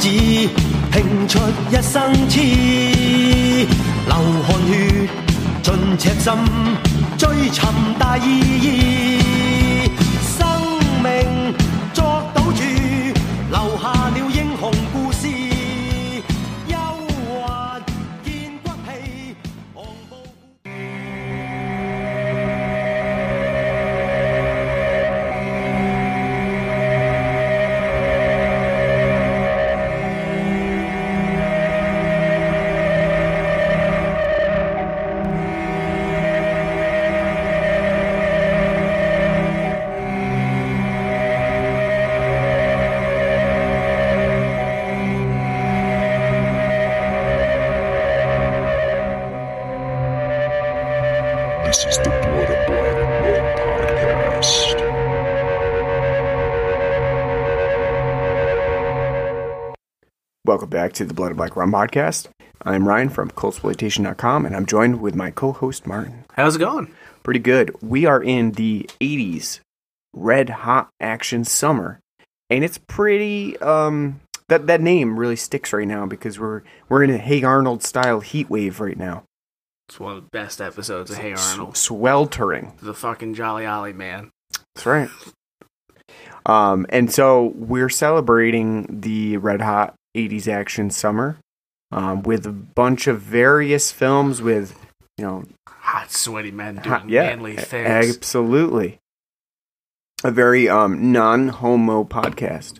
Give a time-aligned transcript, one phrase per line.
[0.00, 1.38] 子，拼出
[1.70, 2.40] 一生痴，
[4.06, 4.14] 流
[4.46, 5.08] 汗血，
[5.62, 6.32] 尽赤心，
[7.18, 7.62] 追寻
[7.98, 9.19] 大意义。
[60.80, 62.28] Back to the Blood and Black Rum podcast.
[62.62, 66.24] I'm Ryan from Cultsploitation.com, and I'm joined with my co-host Martin.
[66.32, 66.94] How's it going?
[67.22, 67.70] Pretty good.
[67.82, 69.60] We are in the 80s
[70.14, 72.00] red hot action summer,
[72.48, 73.58] and it's pretty.
[73.58, 77.82] Um, that that name really sticks right now because we're we're in a Hey Arnold
[77.82, 79.24] style heat wave right now.
[79.90, 81.74] It's one of the best episodes of Hey Arnold.
[81.74, 82.72] S- sweltering.
[82.80, 84.30] The fucking Jolly Ollie man.
[84.74, 85.10] That's right.
[86.46, 91.38] Um, and so we're celebrating the red hot 80s action summer
[91.92, 94.78] um, with a bunch of various films with,
[95.16, 97.88] you know, Hot, sweaty men doing hot, yeah, manly things.
[97.88, 98.98] absolutely.
[100.22, 102.78] A very um, non homo podcast.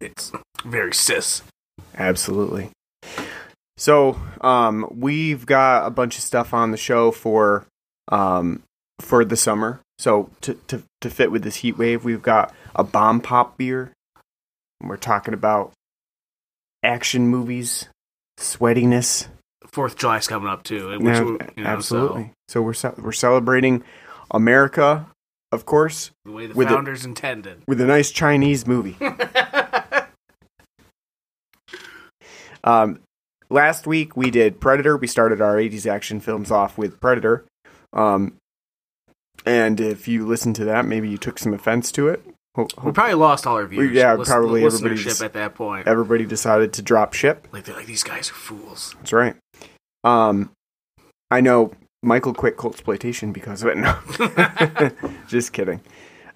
[0.00, 0.32] It's
[0.64, 1.42] very cis.
[1.96, 2.70] Absolutely.
[3.78, 7.66] So, um, we've got a bunch of stuff on the show for
[8.08, 8.62] um,
[9.00, 9.80] for the summer.
[9.98, 13.92] So to, to to fit with this heat wave, we've got a bomb pop beer.
[14.82, 15.72] We're talking about
[16.82, 17.88] action movies,
[18.38, 19.28] sweatiness.
[19.66, 20.88] Fourth of July's coming up too.
[20.98, 21.20] Which, Yeah,
[21.56, 22.32] you know, absolutely.
[22.48, 23.82] So, we're ce- we're celebrating
[24.30, 25.06] America,
[25.50, 27.62] of course, the way the With it- founders intended.
[27.66, 28.96] with a nice Chinese movie.
[32.64, 33.00] Um,
[33.50, 34.96] last week we did Predator.
[34.96, 37.44] We started our 80s action films off with Predator.
[37.92, 38.36] Um,
[39.44, 42.24] and if you listened to that, maybe you took some offense to it.
[42.54, 43.92] Ho- we probably lost all our viewers.
[43.92, 45.86] yeah, listen- probably everybody just- at that point.
[45.88, 47.48] everybody decided to drop ship.
[47.52, 48.94] like they're like these guys are fools.
[48.98, 49.36] That's right.
[50.04, 50.50] Um,
[51.30, 53.76] I know Michael quit cult exploitation because of it.
[53.78, 53.96] No,
[55.28, 55.80] just kidding.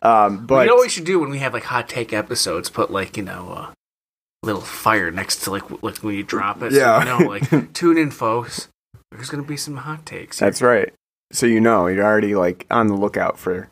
[0.03, 2.71] Um, but you know what we should do when we have like hot take episodes?
[2.71, 3.73] Put like you know uh,
[4.43, 6.73] a little fire next to like like when you drop it.
[6.73, 7.03] Yeah.
[7.03, 8.69] So, you know, like tune in, folks.
[9.11, 10.39] There's gonna be some hot takes.
[10.39, 10.93] That's right.
[11.33, 13.69] So you know, you're already like on the lookout for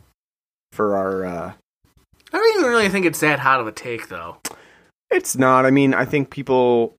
[0.72, 1.25] for our.
[1.25, 1.53] uh
[2.34, 4.39] I don't even really think it's that hot of a take though.
[5.09, 5.65] It's not.
[5.65, 6.97] I mean, I think people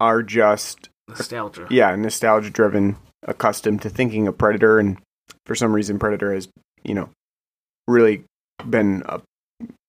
[0.00, 1.66] are just Nostalgia.
[1.70, 4.96] yeah, nostalgia driven, accustomed to thinking of Predator, and
[5.44, 6.48] for some reason, Predator has
[6.82, 7.10] you know
[7.86, 8.24] really
[8.68, 9.20] been a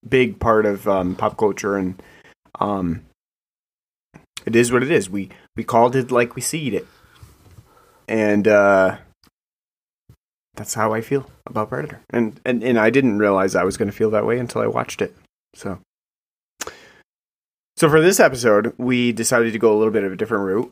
[0.06, 2.02] big part of um, pop culture, and
[2.60, 3.04] um,
[4.46, 5.10] it is what it is.
[5.10, 6.86] We we called it like we seed it,
[8.10, 8.98] and uh,
[10.56, 13.90] that's how I feel about Predator, and and and I didn't realize I was going
[13.90, 15.16] to feel that way until I watched it.
[15.54, 15.80] So.
[17.78, 20.72] So for this episode, we decided to go a little bit of a different route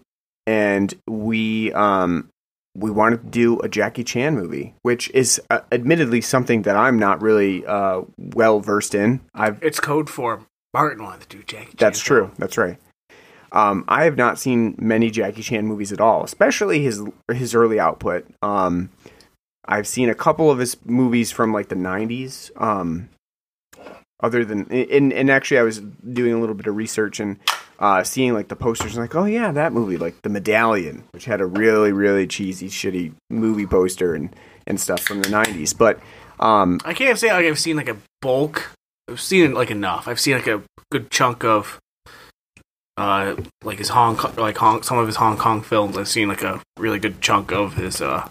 [0.50, 2.30] and we um
[2.76, 6.98] we wanted to do a Jackie Chan movie, which is uh, admittedly something that I'm
[6.98, 9.22] not really uh well versed in.
[9.36, 10.42] I've It's code for
[10.74, 11.66] Martin wanted to do Jackie.
[11.66, 12.26] Chan that's true.
[12.26, 12.36] film.
[12.40, 12.78] That's right.
[13.52, 17.80] Um, I have not seen many Jackie Chan movies at all, especially his his early
[17.80, 18.26] output.
[18.42, 18.90] Um,
[19.70, 22.52] I've seen a couple of his movies from like the '90s.
[22.60, 23.10] Um,
[24.20, 27.38] other than and and actually, I was doing a little bit of research and
[27.78, 31.26] uh, seeing like the posters, and like, oh yeah, that movie, like The Medallion, which
[31.26, 34.36] had a really really cheesy, shitty movie poster and
[34.66, 35.78] and stuff from the '90s.
[35.78, 36.00] But
[36.40, 38.74] um, I can't say like I've seen like a bulk.
[39.08, 40.08] I've seen like enough.
[40.08, 41.80] I've seen like a good chunk of,
[42.98, 45.96] uh, like his Hong like Hong, some of his Hong Kong films.
[45.96, 48.28] I've seen like a really good chunk of his uh,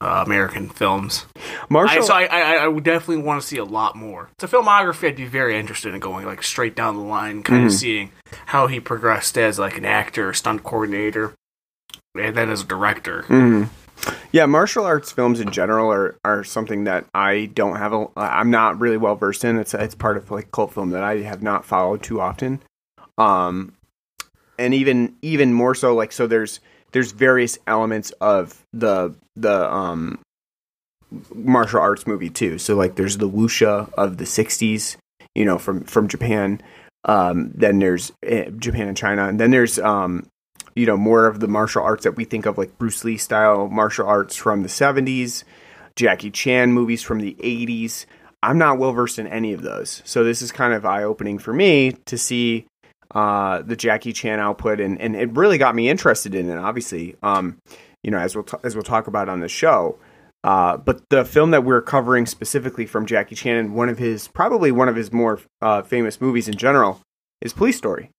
[0.00, 1.26] uh American films.
[1.36, 1.40] I,
[1.70, 4.28] Marshall, so I, I, I would definitely want to see a lot more.
[4.34, 7.64] It's a filmography I'd be very interested in going like straight down the line, kind
[7.66, 7.74] of Mhm.
[7.74, 8.12] seeing
[8.46, 11.34] how he progressed as like an actor, stunt coordinator,
[12.16, 13.24] and then as a director.
[13.28, 13.68] Mhm.
[14.30, 18.50] Yeah, martial arts films in general are, are something that I don't have a I'm
[18.50, 19.58] not really well versed in.
[19.58, 22.60] It's it's part of like cult film that I have not followed too often.
[23.18, 23.72] Um
[24.56, 26.60] and even even more so like so there's
[26.92, 30.18] there's various elements of the the um
[31.34, 32.58] martial arts movie too.
[32.58, 34.96] So like there's the wuxia of the 60s,
[35.34, 36.60] you know, from from Japan.
[37.04, 40.26] Um, then there's uh, Japan and China, and then there's um,
[40.74, 43.68] you know more of the martial arts that we think of, like Bruce Lee style
[43.68, 45.44] martial arts from the '70s,
[45.96, 48.04] Jackie Chan movies from the '80s.
[48.42, 51.38] I'm not well versed in any of those, so this is kind of eye opening
[51.38, 52.66] for me to see
[53.14, 56.56] uh, the Jackie Chan output, and, and it really got me interested in it.
[56.58, 57.58] Obviously, um,
[58.02, 59.98] you know, as we'll t- as we'll talk about on the show.
[60.44, 64.28] Uh, but the film that we're covering specifically from Jackie Chan, and one of his
[64.28, 67.00] probably one of his more uh, famous movies in general,
[67.40, 68.10] is Police Story,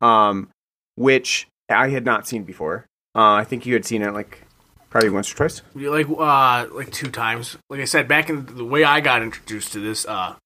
[0.00, 0.48] um,
[0.94, 2.86] which I had not seen before.
[3.16, 4.42] Uh, I think you had seen it like
[4.90, 5.62] probably once or twice.
[5.74, 7.56] like uh like two times.
[7.68, 10.36] Like I said, back in the way I got introduced to this uh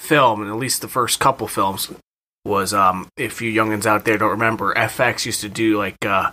[0.00, 1.90] film, and at least the first couple films
[2.44, 6.32] was um if you youngins out there don't remember, FX used to do like uh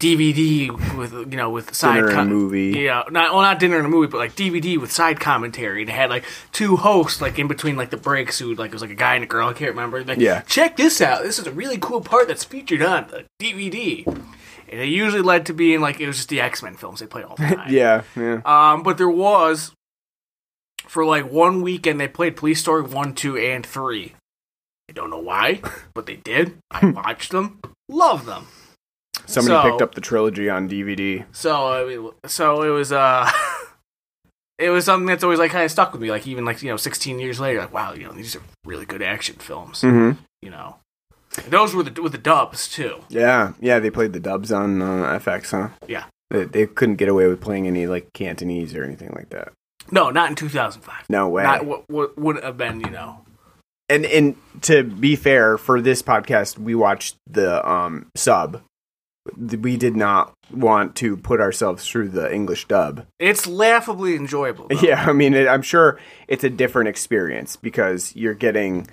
[0.00, 2.68] DVD with you know with side Dinner com- movie.
[2.78, 5.80] Yeah, not well, not dinner and a movie, but like DVD with side commentary.
[5.80, 8.74] And it had like two hosts like in between like the breaks who like it
[8.74, 9.48] was like a guy and a girl.
[9.48, 10.04] I can't remember.
[10.04, 10.42] Like, Yeah.
[10.42, 11.24] check this out.
[11.24, 14.06] This is a really cool part that's featured on the DVD.
[14.06, 17.06] And it usually led to being like it was just the X Men films they
[17.06, 17.72] played all the time.
[17.72, 18.40] Yeah, yeah.
[18.44, 19.72] Um, but there was
[20.86, 24.14] for like one weekend they played Police Story one, two, and three.
[24.88, 25.60] I don't know why,
[25.94, 26.58] but they did.
[26.70, 28.46] I watched them, love them.
[29.26, 31.24] Somebody so- picked up the trilogy on DVD.
[31.32, 33.30] So I mean, so it was uh,
[34.58, 36.10] it was something that's always like kind of stuck with me.
[36.10, 38.86] Like even like you know, sixteen years later, like wow, you know, these are really
[38.86, 39.82] good action films.
[39.82, 40.20] Mm-hmm.
[40.42, 40.76] You know,
[41.48, 43.02] those were the with the dubs too.
[43.08, 43.78] Yeah, yeah.
[43.78, 45.74] They played the dubs on uh, FX, huh?
[45.86, 46.04] Yeah.
[46.30, 49.52] They, they couldn't get away with playing any like Cantonese or anything like that.
[49.90, 51.08] No, not in two thousand five.
[51.08, 51.42] No way.
[51.42, 52.80] Not what what would have been.
[52.80, 53.20] You know,
[53.88, 58.62] and and to be fair, for this podcast, we watched the um sub.
[59.36, 63.04] We did not want to put ourselves through the English dub.
[63.18, 64.68] it's laughably enjoyable.
[64.68, 64.80] though.
[64.80, 65.98] Yeah, I mean, it, I'm sure
[66.28, 68.86] it's a different experience because you're getting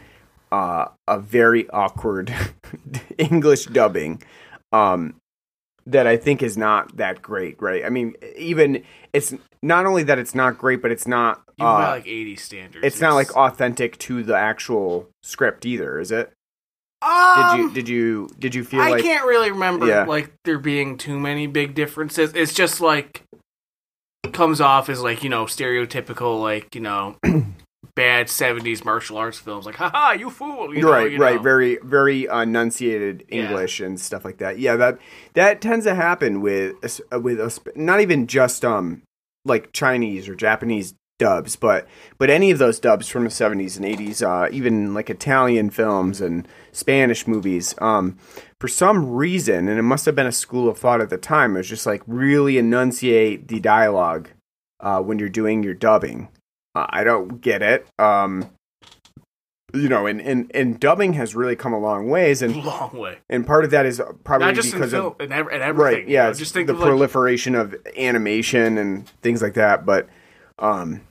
[0.51, 2.33] uh, a very awkward
[3.17, 4.21] English dubbing
[4.73, 5.15] um,
[5.87, 7.85] that I think is not that great, right?
[7.85, 8.83] I mean, even
[9.13, 11.41] it's not only that it's not great, but it's not.
[11.57, 12.85] You Uh, like eighty standards.
[12.85, 16.31] it's not like authentic to the actual script either, is it?
[17.01, 17.09] Did
[17.45, 20.05] Um, you did you did you feel I like can't really remember Yeah.
[20.05, 22.33] like there being too many big differences.
[22.33, 23.21] It's just like
[24.33, 27.15] comes off as like you know stereotypical like you know
[27.95, 31.41] bad seventies martial arts films like haha you fool you know, right you right know.
[31.41, 33.43] very very enunciated Yeah.
[33.43, 34.99] english and stuff like that yeah that
[35.33, 36.75] that tends to happen with
[37.11, 39.01] uh, with us not even just um
[39.45, 41.87] like chinese or japanese dubs but
[42.17, 46.19] but any of those dubs from the 70s and 80s uh even like italian films
[46.19, 48.17] and spanish movies um
[48.59, 51.55] for some reason and it must have been a school of thought at the time
[51.55, 54.27] it was just like really enunciate the dialogue
[54.81, 56.27] uh when you're doing your dubbing
[56.75, 58.49] i don't get it um
[59.75, 63.17] you know, and, and, and dubbing has really come a long ways, and long way
[63.29, 65.61] and part of that is probably not just in because film of and, ev- and
[65.61, 69.41] everything right, you yeah, know, just think the of like proliferation of animation and things
[69.41, 69.85] like that.
[69.85, 70.07] But,
[70.59, 71.01] um,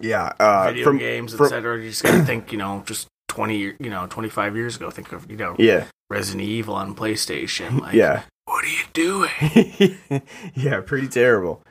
[0.00, 3.74] yeah, uh, video from games etc you just gotta think you know just 20 you
[3.80, 8.22] know 25 years ago think of you know yeah, Resident Evil on PlayStation like yeah,
[8.44, 10.22] what are you doing
[10.54, 11.62] yeah, pretty terrible.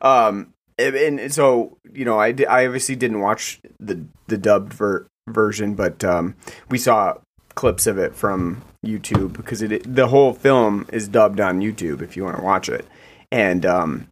[0.00, 0.52] Um,
[0.82, 6.04] and, so you know, I, I obviously didn't watch the the dubbed ver- version, but
[6.04, 6.34] um,
[6.68, 7.18] we saw
[7.54, 12.16] clips of it from YouTube because it the whole film is dubbed on YouTube if
[12.16, 12.86] you want to watch it,
[13.30, 14.08] and um,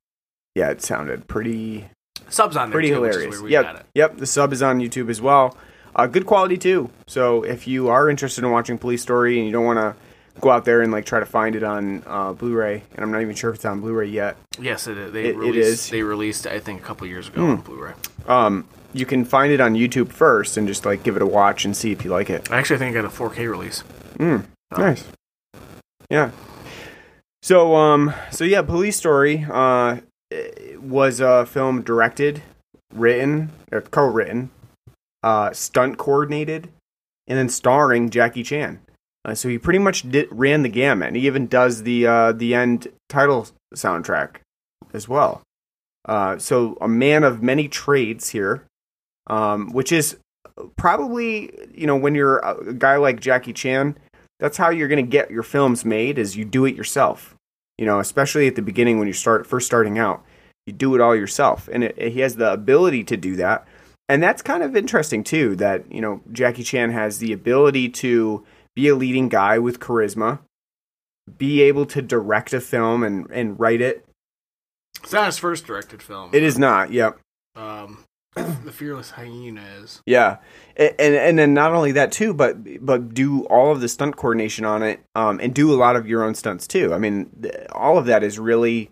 [0.54, 1.88] yeah, it sounded pretty
[2.28, 3.36] subs on there pretty too, hilarious.
[3.36, 4.16] where we got Yep, yep.
[4.18, 5.56] The sub is on YouTube as well.
[5.94, 6.90] Uh, good quality too.
[7.06, 9.96] So if you are interested in watching Police Story and you don't want to
[10.40, 13.22] go out there and like try to find it on uh, Blu-ray, and I'm not
[13.22, 14.36] even sure if it's on Blu-ray yet.
[14.58, 15.12] yes it, is.
[15.12, 15.88] they It- it released is.
[15.88, 15.94] Hmm.
[15.96, 17.92] they released I think a couple years ago on Blu-ray
[18.26, 21.64] Um, you can find it on YouTube first and just like give it a watch
[21.64, 22.50] and see if you like it.
[22.50, 23.84] I actually, think I got a 4K release.
[24.18, 24.44] mm
[24.76, 25.04] Nice.
[26.10, 26.30] Yeah.
[27.42, 29.98] So um so yeah, Police Story uh
[30.78, 32.42] was a film directed,
[32.94, 34.50] written, or co-written,
[35.22, 36.68] uh stunt coordinated,
[37.26, 38.80] and then starring Jackie Chan.
[39.24, 41.08] Uh, so he pretty much did, ran the gamut.
[41.08, 44.36] And he even does the uh the end title soundtrack
[44.92, 45.42] as well.
[46.06, 48.64] Uh so a man of many trades here.
[49.26, 50.16] Um which is
[50.76, 53.96] probably, you know, when you're a guy like Jackie Chan,
[54.40, 57.36] that's how you're going to get your films made is you do it yourself
[57.80, 60.24] you know especially at the beginning when you start first starting out
[60.66, 63.66] you do it all yourself and it, he has the ability to do that
[64.08, 68.44] and that's kind of interesting too that you know jackie chan has the ability to
[68.76, 70.40] be a leading guy with charisma
[71.38, 74.04] be able to direct a film and, and write it
[75.02, 76.30] It's not his first directed film.
[76.32, 77.18] it is not yep
[77.56, 80.00] Um, the fearless hyena is.
[80.06, 80.36] Yeah,
[80.76, 84.16] A- and and then not only that too, but but do all of the stunt
[84.16, 86.94] coordination on it, um, and do a lot of your own stunts too.
[86.94, 87.28] I mean,
[87.72, 88.90] all of that is really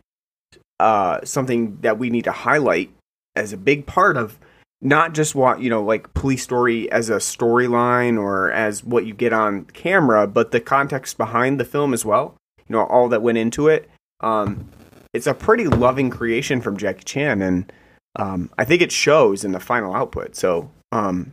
[0.80, 2.90] uh something that we need to highlight
[3.36, 4.38] as a big part of
[4.80, 9.14] not just what you know, like police story as a storyline or as what you
[9.14, 12.36] get on camera, but the context behind the film as well.
[12.68, 13.88] You know, all that went into it.
[14.20, 14.68] Um,
[15.14, 17.72] it's a pretty loving creation from Jackie Chan, and
[18.16, 20.36] um, I think it shows in the final output.
[20.36, 21.32] So, um,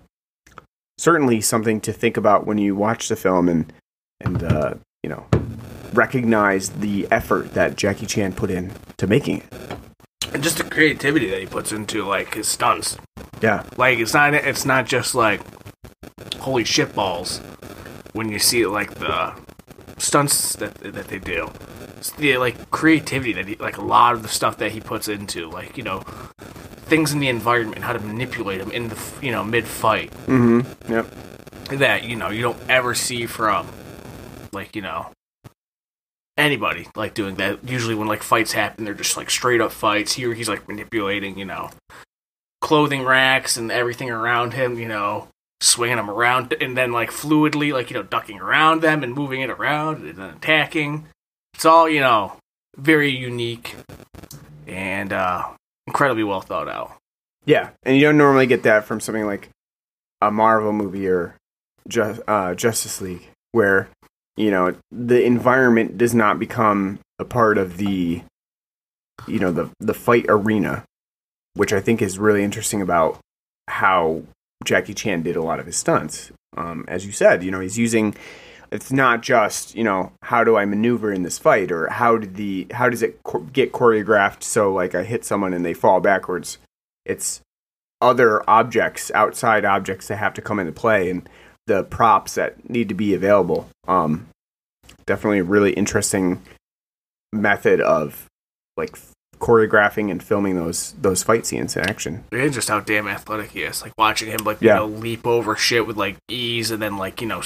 [0.98, 3.72] certainly something to think about when you watch the film and
[4.22, 4.74] and uh,
[5.04, 5.26] you know
[5.94, 9.54] recognize the effort that Jackie Chan put in to making it.
[10.34, 12.98] And just the creativity that he puts into like his stunts.
[13.42, 15.42] Yeah, Like it's not it's not just like
[16.40, 17.40] holy shit balls
[18.14, 19.34] when you see like the
[19.98, 21.50] stunts that that they do.
[21.98, 25.08] It's the like creativity that he like a lot of the stuff that he puts
[25.08, 26.00] into like you know
[26.86, 30.62] things in the environment, how to manipulate them in the you know mid fight mm-hmm.
[30.92, 31.08] yep,
[31.80, 33.68] that you know you don't ever see from
[34.54, 35.12] like you know
[36.38, 37.68] anybody like doing that.
[37.68, 40.14] Usually when like fights happen they're just like straight up fights.
[40.14, 41.70] Here he's like manipulating you know
[42.66, 45.28] clothing racks and everything around him you know
[45.62, 49.42] swinging them around and then like fluidly like you know ducking around them and moving
[49.42, 51.06] it around and then attacking.
[51.54, 52.38] It's all you know
[52.76, 53.76] very unique
[54.68, 55.44] and uh
[55.86, 56.98] incredibly well thought out.
[57.46, 59.50] Yeah, and you don't normally get that from something like
[60.20, 61.36] a Marvel movie or
[61.88, 63.90] Ju- uh, Justice League, where
[64.38, 68.24] you know the environment does not become a part of the
[69.28, 70.84] you know the the fight arena,
[71.56, 73.20] which I think is really interesting about
[73.68, 74.24] how
[74.64, 76.32] Jackie Chan did a lot of his stunts.
[76.56, 78.16] Um, as you said, you know he's using.
[78.72, 82.36] It's not just you know how do I maneuver in this fight or how did
[82.36, 86.00] the how does it cho- get choreographed so like I hit someone and they fall
[86.00, 86.58] backwards.
[87.06, 87.42] It's
[88.02, 91.28] other objects, outside objects that have to come into play, and
[91.68, 93.68] the props that need to be available.
[93.88, 94.28] Um,
[95.06, 96.42] definitely a really interesting
[97.32, 98.26] method of
[98.78, 98.98] like
[99.40, 102.24] choreographing and filming those those fight scenes in action.
[102.32, 103.82] and just how damn athletic he is.
[103.82, 104.74] Like watching him, like Yeah.
[104.76, 107.42] you know, leap over shit with like ease, and then like you know,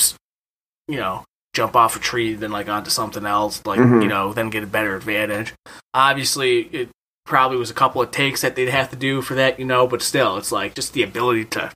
[0.87, 4.01] you know, jump off a tree, then like onto something else, like Mhm.
[4.03, 5.53] you know, then get a better advantage.
[5.93, 6.89] Obviously, it
[7.25, 9.85] probably was a couple of takes that they'd have to do for that, you know,
[9.87, 11.71] but still, it's like just the ability to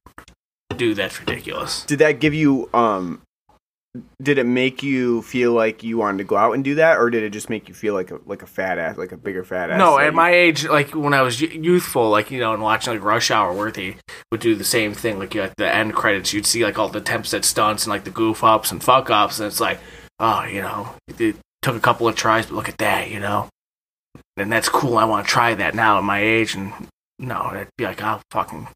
[0.78, 1.84] do that's ridiculous.
[1.86, 3.22] Did that give you um?
[4.22, 7.12] Did it make you feel like you wanted to go out and do that, or
[7.12, 9.44] did it just make you feel like a like a fat ass, like a bigger
[9.44, 9.78] fat ass?
[9.78, 12.94] No, at you- my age, like when I was youthful, like you know, and watching
[12.94, 13.98] like Rush Hour, where they
[14.32, 15.20] would do the same thing.
[15.20, 18.04] Like at the end credits, you'd see like all the attempts at stunts and like
[18.04, 19.80] the goof ups and fuck ups, and it's like,
[20.20, 23.48] oh, you know, it took a couple of tries, but look at that, you know,
[24.38, 24.98] and that's cool.
[24.98, 26.74] I want to try that now at my age, and
[27.20, 28.70] no, it'd be like I'll fucking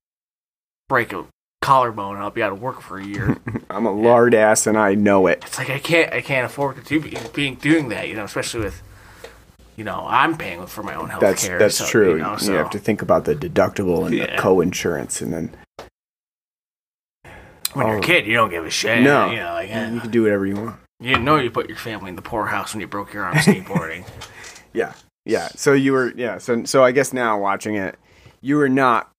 [0.87, 1.25] break a
[1.61, 3.37] collarbone I'll be out of work for a year.
[3.69, 5.43] I'm a lard ass and I know it.
[5.45, 8.61] it's like I can't, I can't afford to do being doing that, you know, especially
[8.65, 8.81] with.
[9.75, 11.59] You know, I'm paying for my own health That's care.
[11.59, 12.13] that's so, true.
[12.13, 15.55] You, know, you have to think about the deductible and the co-insurance, and then
[17.73, 17.99] When you're Oh.
[17.99, 19.03] a kid, you don't give a shit.
[19.03, 19.29] No.
[19.29, 20.77] you know, like, eh, you can do whatever you want.
[20.99, 23.35] you didn't know you put your family in the poorhouse when you broke your arm
[23.35, 24.05] skateboarding.
[24.73, 24.93] Yeah,
[25.25, 25.47] yeah.
[25.49, 26.39] So you were, yeah.
[26.39, 27.97] So so I guess now watching it,
[28.41, 29.11] you were not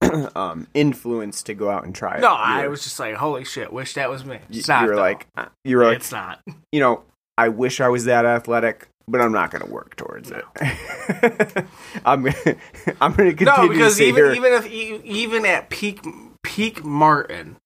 [0.36, 2.20] um, influenced to go out and try it.
[2.20, 4.38] no, You I were- was just like, holy shit, wish that was me.
[4.50, 4.82] You, It's not.
[4.82, 5.00] you were though.
[5.02, 6.40] like, uh, you were like, it's not.
[6.72, 7.02] you know,
[7.38, 10.44] I wish I was that athletic, but I'm not going to work towards it.
[12.04, 12.34] I'm gonna,
[13.00, 14.32] I'm going to continue No, because even here.
[14.32, 16.04] even if even at peak
[16.42, 17.56] peak Martin,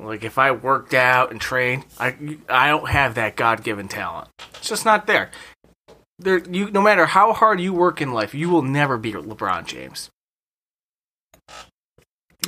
[0.00, 2.14] like if I worked out and trained, I
[2.48, 4.28] I don't have that God given talent.
[4.56, 5.30] It's just not there.
[6.18, 9.66] There, you no matter how hard you work in life, you will never be LeBron
[9.66, 10.10] James.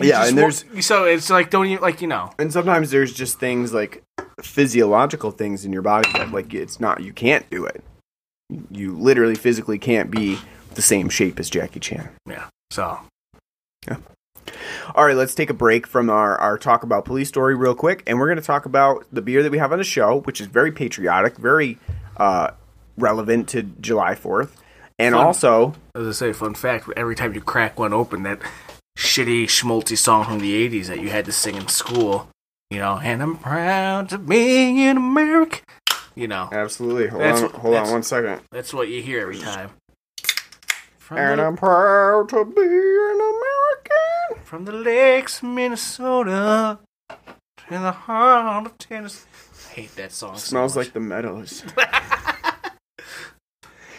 [0.00, 2.90] You Yeah, just and there's- so it's like don't even like you know and sometimes
[2.90, 4.02] there's just things like
[4.42, 7.82] physiological things in your body that like it's not you can't do it.
[8.70, 10.38] You literally physically can't be
[10.74, 12.08] the same shape as Jackie Chan.
[12.28, 12.46] yeah.
[12.70, 12.98] So
[13.88, 13.96] Yeah.
[14.94, 18.02] All right, let's take a break from our, our talk about police story real quick,
[18.06, 20.40] and we're going to talk about the beer that we have on the show, which
[20.40, 21.78] is very patriotic, very
[22.18, 22.50] uh,
[22.98, 24.50] relevant to July 4th.
[24.98, 25.24] And Fun.
[25.24, 28.38] also, as I say, fun fact: every time you crack one open, that
[28.96, 32.28] shitty schmaltzy song from the '80s that you had to sing in school,
[32.70, 35.60] you know, and I'm proud to be an American.
[36.14, 37.08] You know, absolutely.
[37.08, 38.40] Hold That's- on, hold on one second.
[38.52, 39.70] that's what you hear every time.
[40.98, 44.44] From And the, I'm proud to be an American.
[44.44, 46.78] from the lakes, of Minnesota,
[47.10, 47.16] to
[47.68, 49.26] the heart of Tennessee.
[49.70, 50.36] I hate that song.
[50.36, 51.64] so Smells like the meadows.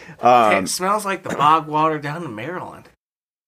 [0.08, 2.88] it um, smells like the bog water down in Maryland.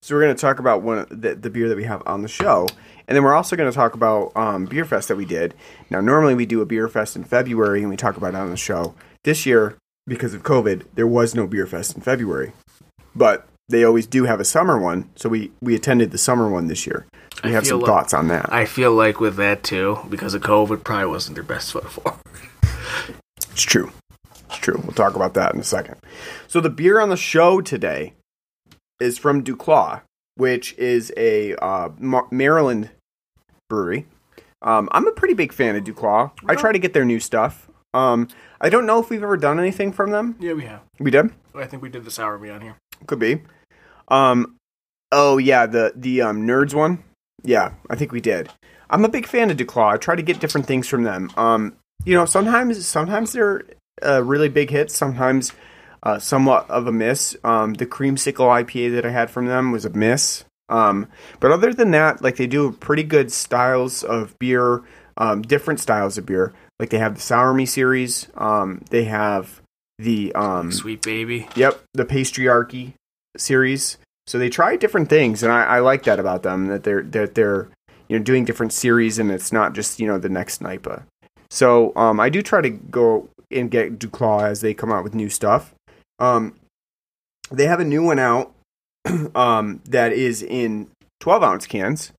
[0.09, 2.23] So we're going to talk about one of the, the beer that we have on
[2.23, 2.67] the show,
[3.07, 5.53] and then we're also going to talk about um, beer fest that we did.
[5.91, 8.49] Now, normally we do a beer fest in February, and we talk about it on
[8.49, 8.95] the show.
[9.25, 12.55] This year, because of COVID, there was no beer fest in February,
[13.15, 15.11] but they always do have a summer one.
[15.15, 17.07] So we we attended the summer one this year.
[17.45, 18.51] We I have some like- thoughts on that.
[18.51, 22.19] I feel like with that too, because of COVID, probably wasn't their best foot forward.
[23.53, 23.93] It's true.
[24.47, 24.81] It's true.
[24.83, 25.97] We'll talk about that in a second.
[26.47, 28.15] So the beer on the show today
[29.01, 30.03] is from Duclaw,
[30.37, 32.91] which is a uh, Mar- Maryland
[33.69, 34.07] brewery.
[34.63, 36.33] Um, I'm a pretty big fan of Duclaw.
[36.47, 37.69] I try to get their new stuff.
[37.95, 38.29] Um,
[38.61, 40.37] I don't know if we've ever done anything from them.
[40.41, 40.83] Yeah, we have.
[40.99, 41.31] We did.
[41.55, 42.77] I think we did the sour beer on here.
[43.07, 43.43] Could be.
[44.09, 44.57] Um,
[45.13, 47.05] oh yeah, the the um, nerds one.
[47.45, 48.51] Yeah, I think we did.
[48.91, 49.93] I'm a big fan of Duclaw.
[49.93, 51.31] I try to get different things from them.
[51.37, 53.65] Um, you know, sometimes sometimes they're
[54.05, 54.97] uh, really big hits.
[54.97, 55.53] Sometimes
[56.03, 57.37] uh, somewhat of a miss.
[57.45, 60.45] Um, the creamsicle IPA that I had from them was a miss.
[60.69, 61.09] Um,
[61.41, 64.83] but other than that, like they do pretty good styles of beer,
[65.17, 66.53] um, different styles of beer.
[66.79, 68.29] Like they have the Sour Me series.
[68.37, 69.63] Um, they have
[69.99, 71.49] the um, Sweet baby.
[71.57, 72.93] Yep, the Patriarchy
[73.37, 73.99] series.
[74.27, 77.35] So they try different things, and I, I like that about them that they're that
[77.35, 77.69] they're
[78.09, 81.05] you know doing different series, and it's not just you know the next Snipa.
[81.51, 85.15] So um, I do try to go and get Duclaw as they come out with
[85.15, 85.75] new stuff.
[86.19, 86.57] Um,
[87.51, 88.53] they have a new one out
[89.35, 90.89] um, that is in
[91.21, 92.13] 12 ounce cans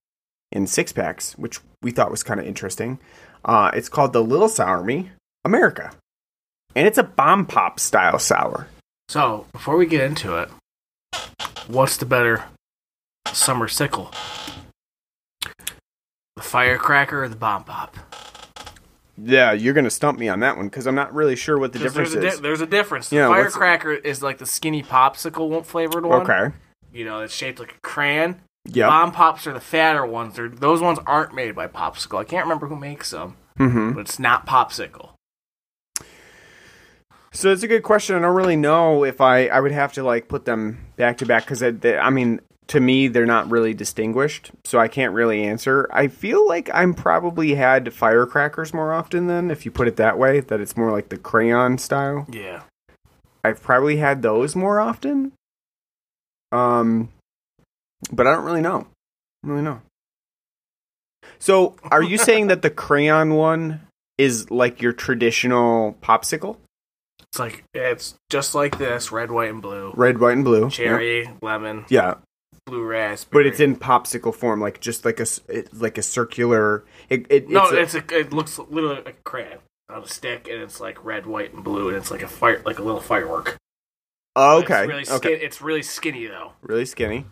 [0.52, 2.98] in six packs, which we thought was kind of interesting.
[3.44, 5.10] Uh, it's called the Little Sour Me
[5.44, 5.92] America,
[6.74, 8.68] and it's a bomb pop style sour.
[9.08, 10.50] So before we get into it,
[11.66, 12.44] what's the better
[13.32, 14.12] summer sickle?
[16.36, 17.96] The firecracker or the bomb pop?
[19.22, 21.78] Yeah, you're gonna stump me on that one because I'm not really sure what the
[21.78, 22.34] difference there's a is.
[22.36, 23.08] di- there's a difference.
[23.08, 26.22] The Yeah, what's- firecracker is like the skinny popsicle flavored one.
[26.22, 26.54] okay.
[26.92, 28.40] You know, it's shaped like a crayon.
[28.66, 28.88] Yeah.
[28.88, 30.36] Bomb pops are the fatter ones.
[30.36, 32.18] They're, those ones aren't made by Popsicle.
[32.20, 35.10] I can't remember who makes them, hmm but it's not Popsicle.
[37.32, 38.16] So it's a good question.
[38.16, 41.26] I don't really know if I I would have to like put them back to
[41.26, 45.88] back because I mean to me they're not really distinguished, so I can't really answer.
[45.92, 50.18] I feel like I'm probably had firecrackers more often than if you put it that
[50.18, 50.40] way.
[50.40, 52.26] That it's more like the crayon style.
[52.30, 52.62] Yeah.
[53.42, 55.32] I've probably had those more often.
[56.52, 57.08] Um,
[58.12, 58.86] but I don't really know.
[59.42, 59.80] I don't really know.
[61.38, 63.80] So, are you saying that the crayon one
[64.18, 66.56] is like your traditional popsicle,
[67.32, 69.92] It's like it's just like this: red, white, and blue.
[69.96, 70.68] red, white, and blue?
[70.70, 72.14] Cherry, lemon, Yeah,
[72.64, 73.44] blue raspberry.
[73.44, 76.84] but it's in popsicle form, like just like a it, like a circular.
[77.08, 80.48] It, it no, it's, it's, a, it looks literally like a crayon on a stick,
[80.50, 83.00] and it's like red, white, and blue, and it's like a fire, like a little
[83.00, 83.50] firework.
[83.50, 83.56] a,
[84.36, 86.52] oh, It's okay, really okay, It's really skinny though.
[86.62, 87.26] really skinny.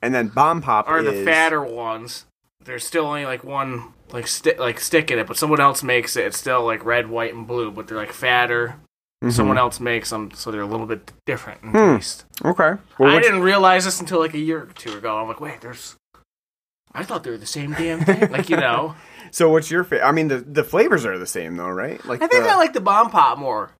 [0.00, 2.26] And then bomb pop Or is the fatter ones.
[2.64, 6.16] There's still only like one like stick like stick in it, but someone else makes
[6.16, 6.26] it.
[6.26, 8.76] It's still like red, white, and blue, but they're like fatter.
[9.24, 9.32] Mhm.
[9.32, 11.96] Someone else makes them, so they're a little bit different in Hmm.
[11.96, 12.24] taste.
[12.44, 15.18] Okay, well, I didn't realize this until like a year or two ago.
[15.18, 15.96] I'm like, wait, there's.
[16.94, 18.30] I thought they were the same damn thing.
[18.30, 18.94] like you know,
[19.30, 20.06] so what's your favorite?
[20.06, 22.04] I mean, the the flavors are the same though, right?
[22.06, 23.72] Like I think the, I like the bomb pop more.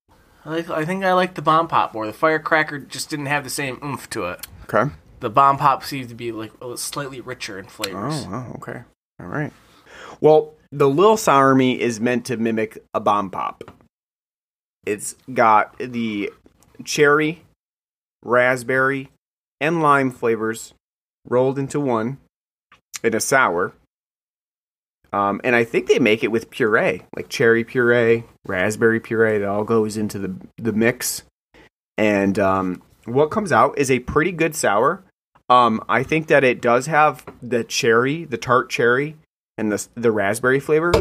[0.44, 2.06] I like, I think I like the bomb pop more.
[2.06, 4.46] The firecracker just didn't have the same oomph to it.
[4.64, 4.90] okay.
[5.20, 8.24] The bomb pop seemed to be like a slightly richer in flavors.
[8.26, 8.82] Oh, wow, okay.
[9.20, 9.52] All right.
[10.20, 13.64] Well, the Lil Sour Me is meant to mimic a bomb pop.
[14.88, 16.32] It's got the
[16.82, 17.42] cherry,
[18.24, 19.10] raspberry,
[19.60, 20.72] and lime flavors
[21.28, 22.18] rolled into one
[23.04, 23.74] in a sour.
[25.12, 29.38] Um, and I think they make it with puree, like cherry puree, raspberry puree.
[29.38, 31.22] That all goes into the the mix.
[31.96, 35.02] And um, what comes out is a pretty good sour.
[35.50, 39.16] Um, I think that it does have the cherry, the tart cherry,
[39.56, 40.92] and the the raspberry flavor.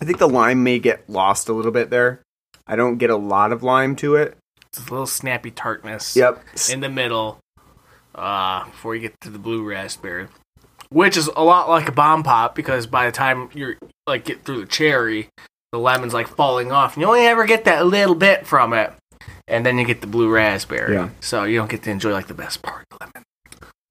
[0.00, 2.20] I think the lime may get lost a little bit there.
[2.70, 4.38] I don't get a lot of lime to it.
[4.68, 6.14] It's a little snappy tartness.
[6.14, 6.44] Yep.
[6.70, 7.40] in the middle
[8.14, 10.28] uh, before you get to the blue raspberry,
[10.90, 14.44] which is a lot like a bomb pop because by the time you're like get
[14.44, 15.28] through the cherry,
[15.72, 18.92] the lemon's like falling off, and you only ever get that little bit from it,
[19.48, 20.94] and then you get the blue raspberry.
[20.94, 21.10] Yeah.
[21.18, 23.24] So you don't get to enjoy like the best part, the lemon.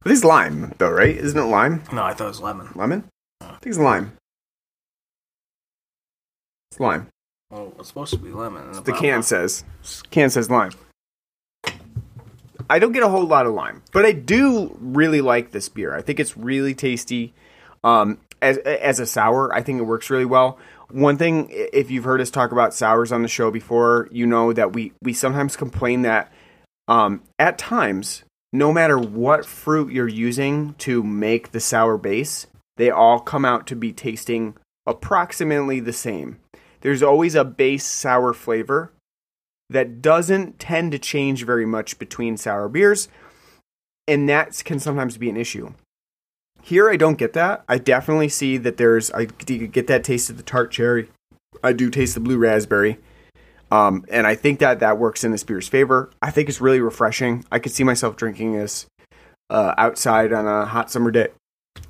[0.03, 1.17] But it's lime though, right?
[1.17, 1.83] Isn't it lime?
[1.91, 2.69] No, I thought it was lemon.
[2.75, 3.03] Lemon?
[3.41, 4.13] I think it's lime.
[6.71, 7.07] It's lime.
[7.51, 8.83] Well, it's supposed to be lemon.
[8.83, 9.63] The can says.
[10.12, 10.71] Can says lime.
[12.69, 15.95] I don't get a whole lot of lime, but I do really like this beer.
[15.95, 17.33] I think it's really tasty.
[17.83, 20.59] Um, as as a sour, I think it works really well.
[20.91, 24.53] One thing, if you've heard us talk about sours on the show before, you know
[24.53, 26.31] that we we sometimes complain that
[26.88, 32.89] um, at times no matter what fruit you're using to make the sour base, they
[32.91, 36.39] all come out to be tasting approximately the same.
[36.81, 38.91] There's always a base sour flavor
[39.69, 43.07] that doesn't tend to change very much between sour beers,
[44.07, 45.73] and that can sometimes be an issue.
[46.61, 47.63] Here, I don't get that.
[47.69, 51.09] I definitely see that there's, I get that taste of the tart cherry.
[51.63, 52.97] I do taste the blue raspberry.
[53.71, 56.09] Um, and I think that that works in this beer's favor.
[56.21, 57.45] I think it's really refreshing.
[57.51, 58.87] I could see myself drinking this
[59.49, 61.27] uh, outside on a hot summer day.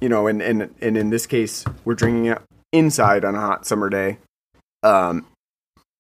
[0.02, 3.65] You know, and, and and in this case, we're drinking it inside on a hot
[3.65, 4.17] summer day.
[4.84, 5.26] Um,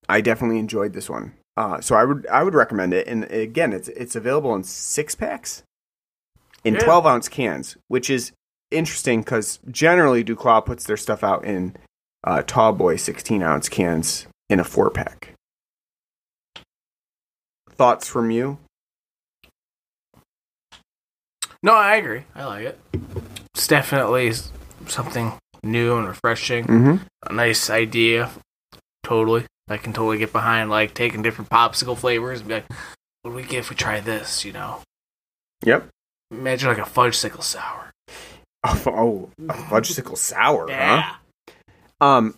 [0.07, 1.33] I definitely enjoyed this one.
[1.57, 3.07] Uh, so I would I would recommend it.
[3.07, 5.63] And again, it's it's available in six packs,
[6.63, 6.79] in Yeah.
[6.79, 8.31] twelve ounce cans, which is
[8.71, 11.75] interesting because generally Duclaw puts their stuff out in
[12.23, 15.33] uh, tall boy sixteen ounce cans in a four pack.
[17.69, 18.57] Thoughts from you?
[21.61, 22.23] No, I agree.
[22.35, 22.79] I like it.
[23.53, 24.31] It's definitely
[24.87, 26.65] something new and refreshing.
[26.65, 27.03] Mm-hmm.
[27.23, 28.29] A nice idea.
[29.03, 29.45] Totally.
[29.69, 32.65] I can totally get behind like taking different popsicle flavors and be like,
[33.21, 34.81] what do we get if we try this, you know?
[35.63, 35.87] Yep.
[36.31, 37.91] Imagine like a fudge sickle sour.
[38.63, 41.13] Oh, oh a fudgesicle sour, Yeah.
[41.99, 42.05] huh?
[42.05, 42.35] Um,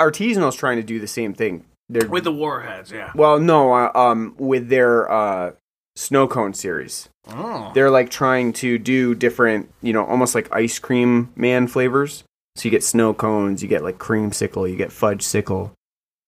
[0.00, 1.64] Artisanal's trying to do the same thing.
[1.88, 3.12] They're With the warheads, yeah.
[3.14, 5.52] well, no, uh, um, with their uh,
[5.96, 7.70] snow cone series, Oh.
[7.74, 12.24] they're like trying to do different, you know, almost like ice cream man flavors.
[12.56, 15.72] So you get snow cones, you get like creamsicle, you get fudge sickle.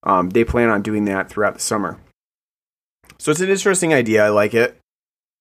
[0.03, 1.99] Um, they plan on doing that throughout the summer.
[3.19, 4.25] So it's an interesting idea.
[4.25, 4.79] I like it.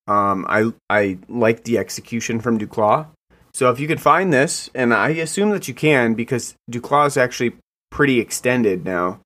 [0.07, 3.07] Um, I I like the execution from Duclaw.
[3.53, 7.17] So if you could find this, and I assume that you can because Duclaw is
[7.17, 7.53] actually
[7.89, 9.19] pretty extended now.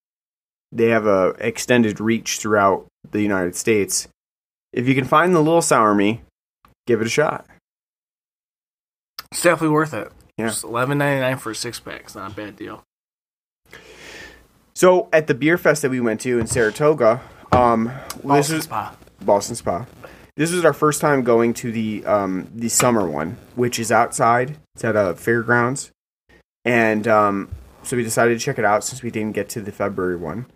[0.72, 4.08] They have a extended reach throughout the United States.
[4.72, 6.22] If you can find the little sour me,
[6.88, 7.46] give it a shot.
[9.32, 10.12] It's definitely worth it.
[10.38, 10.54] Yeah.
[10.64, 12.02] Eleven ninety nine for a six pack.
[12.02, 12.84] It's not a bad deal.
[14.74, 18.64] So at the beer fest that we went to in Saratoga, um, this Ballston is
[18.64, 18.96] Spa.
[19.24, 19.86] Ballston Spa.
[20.36, 24.58] This was our first time going to the um, the summer one, which is outside.
[24.74, 25.92] It's at a fairgrounds,
[26.66, 27.50] and um,
[27.84, 30.48] so we decided to check it out since we didn't get to the February one.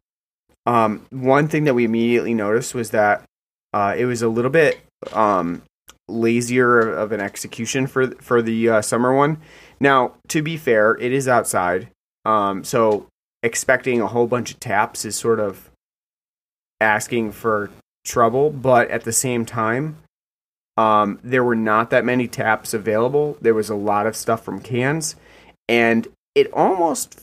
[0.66, 3.24] Um, one thing that we immediately noticed was that
[3.72, 4.80] uh, it was a little bit
[5.14, 5.62] um,
[6.08, 9.38] lazier of an execution for for the uh, summer one.
[9.80, 11.90] Now, to be fair, it is outside,
[12.26, 13.06] um, so
[13.48, 15.72] expecting a whole bunch of taps is sort of
[16.82, 17.72] asking for
[18.06, 19.98] trouble, but at the same time,
[20.76, 23.38] um, there were not that many taps available.
[23.42, 25.16] There was a lot of stuff from cans,
[25.70, 27.20] and it almost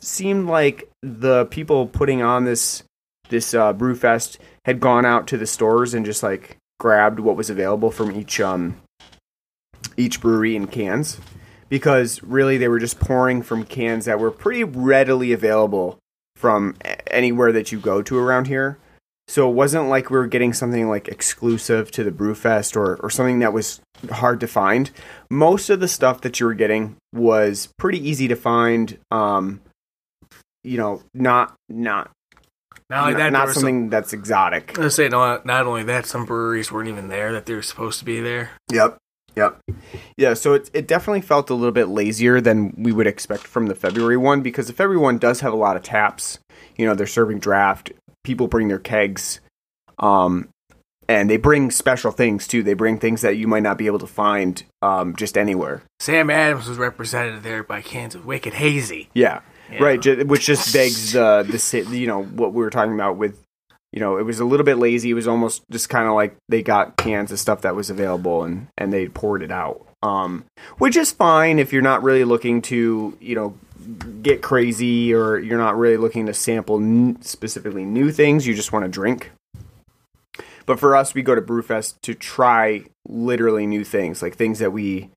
[0.00, 2.82] seemed like the people putting on this
[3.28, 7.50] this uh, brewfest had gone out to the stores and just like grabbed what was
[7.50, 8.80] available from each um
[9.96, 11.20] each brewery in cans
[11.70, 15.98] because really they were just pouring from cans that were pretty readily available
[16.36, 18.78] from anywhere that you go to around here.
[19.28, 23.08] So it wasn't like we were getting something like exclusive to the Brewfest or, or
[23.08, 23.80] something that was
[24.10, 24.90] hard to find.
[25.30, 28.98] Most of the stuff that you were getting was pretty easy to find.
[29.12, 29.60] Um,
[30.64, 32.10] you know, not not
[32.88, 34.76] Not not, that, not something that's exotic.
[34.78, 35.40] I say no.
[35.44, 38.50] Not only that, some breweries weren't even there that they were supposed to be there.
[38.72, 38.98] Yep.
[39.40, 39.78] Yep.
[40.16, 43.66] Yeah, so it it definitely felt a little bit lazier than we would expect from
[43.66, 46.38] the February one because the February one does have a lot of taps.
[46.76, 47.90] You know, they're serving draft.
[48.24, 49.40] People bring their kegs.
[49.98, 50.48] Um
[51.08, 52.62] and they bring special things too.
[52.62, 55.82] They bring things that you might not be able to find um, just anywhere.
[55.98, 59.08] Sam Adams was represented there by cans of Wicked Hazy.
[59.12, 59.40] Yeah,
[59.72, 59.82] Yeah.
[59.82, 60.26] right.
[60.28, 63.42] Which just begs the the you know what we were talking about with
[63.92, 65.10] you know it was a little bit lazy.
[65.10, 68.44] It was almost just kind of like they got cans of stuff that was available
[68.44, 69.86] and and they poured it out.
[70.02, 70.44] Um,
[70.78, 73.54] which is fine if you're not really looking to you know
[74.22, 78.46] get crazy or you're not really looking to sample n- specifically new things.
[78.46, 79.32] You just want to drink.
[80.66, 84.72] But for us, we go to Brewfest to try literally new things, like things that
[84.72, 85.10] we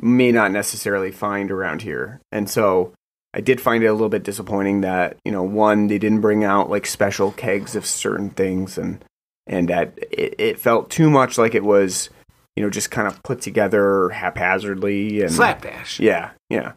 [0.00, 2.20] may not necessarily find around here.
[2.30, 2.92] And so
[3.36, 6.44] I did find it a little bit disappointing that, you know, one, they didn't bring
[6.44, 9.04] out like special kegs of certain things and
[9.46, 12.10] and that it, it felt too much like it was,
[12.56, 15.98] you know, just kind of put together haphazardly and Slapdash.
[16.00, 16.72] yeah, yeah.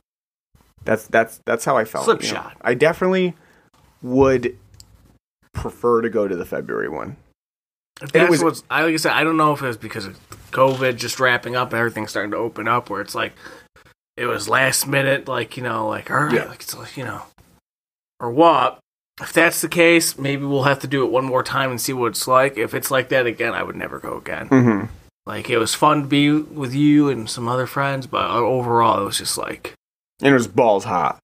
[0.84, 2.06] That's that's that's how I felt.
[2.06, 2.34] Slip you know.
[2.36, 2.58] shot.
[2.62, 3.36] I definitely
[4.02, 4.58] would
[5.54, 7.18] prefer to go to the February one.
[8.02, 9.68] If And it that's was- what's, I like I said, I don't know if it
[9.68, 10.20] was because of
[10.52, 13.34] COVID just wrapping up and everything starting to open up, where it's like
[14.18, 16.46] it was last minute, like you know, like all right, Yeah.
[16.46, 17.22] like, it's like you know,
[18.20, 18.80] or what?
[19.22, 21.94] If that's the case, maybe we'll have to do it one more time and see
[21.94, 22.58] what it's like.
[22.58, 24.50] If it's like that again, I would never go again.
[24.50, 24.86] Mm-hmm.
[25.26, 29.06] like it was fun to be with you and some other friends, but overall it
[29.06, 29.74] was just like
[30.22, 31.18] And it was balls hot.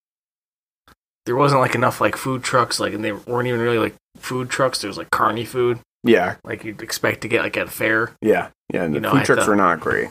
[1.25, 4.49] there wasn't like enough like food trucks, like and they weren't even really like food
[4.49, 4.79] trucks.
[4.81, 8.11] There was like carny food, Yeah, like you'd expect to get like at a fair.
[8.21, 8.83] yeah, yeah.
[8.83, 10.09] And the You know, food trucks the- were not great.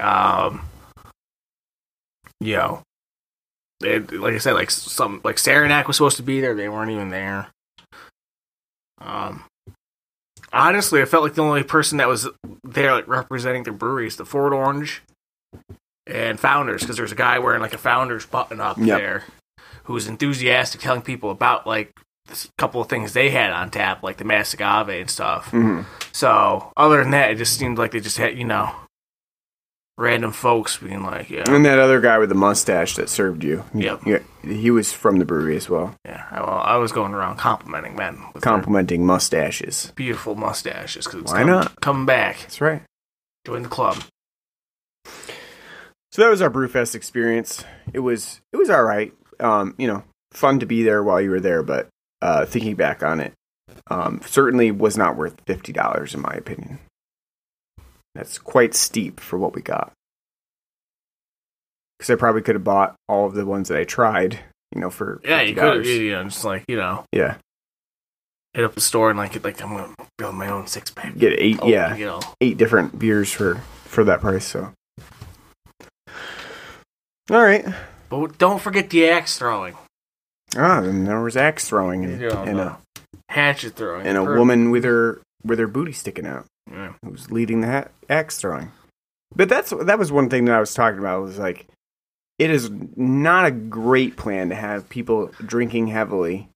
[0.00, 0.62] Um,
[2.40, 2.82] yo,
[3.80, 6.90] they like I said, like some like Saranac was supposed to be there, they weren't
[6.90, 7.48] even there.
[9.00, 9.44] Um,
[10.52, 12.28] honestly, I felt like the only person that was
[12.64, 15.02] there like representing the breweries, the Ford Orange
[16.06, 18.98] and Founders, because there's a guy wearing like a Founders button up Yep.
[18.98, 19.24] there
[19.84, 21.92] who was enthusiastic, telling people about like
[22.30, 25.50] a couple of things they had on tap, like the Mas Agave and stuff.
[25.50, 28.74] hmm So other than that, it just seemed like they just had you know
[29.98, 33.64] random folks being like, yeah, And that other guy with the mustache that served you.
[33.74, 34.00] Yep.
[34.06, 35.94] Yeah, he was from the brewery as well.
[36.04, 36.26] yeah.
[36.32, 39.92] Well, I was going around complimenting men with Complimenting mustaches.
[39.96, 41.80] beautiful mustaches because it's Why coming, not?
[41.80, 42.40] Come back.
[42.40, 42.82] That's right.
[43.46, 44.02] Join the club.
[46.12, 47.64] So that was our Brewfest experience.
[47.92, 49.12] It was it was all right.
[49.38, 51.88] Um, you know, fun to be there while you were there, but
[52.22, 53.32] uh, thinking back on it,
[53.90, 56.78] um, certainly was not worth fifty dollars in my opinion.
[58.16, 59.92] That's quite steep for what we got.
[61.98, 64.40] Because I probably could have bought all of the ones that I tried.
[64.74, 65.98] You know, for Yeah, you could, $50.
[66.00, 67.36] you know, just like you know, Yeah,
[68.52, 71.16] hit up the store and like, like I'm gonna build my own six pack.
[71.16, 71.58] get eight.
[71.62, 74.44] Oh, yeah, you know, eight different beers for for that price.
[74.44, 74.72] So,
[77.30, 77.64] all right.
[78.08, 79.76] but don't forget the axe throwing,
[80.56, 82.78] Ah, and there was axe throwing and, Yeah, and a
[83.28, 86.92] hatchet throwing, and a woman with her with her booty sticking out Yeah.
[87.02, 88.72] who was leading the ha- axe throwing.
[89.34, 91.66] But that's that was one thing that I was talking about was like
[92.38, 96.48] it is not a great plan to have people drinking heavily,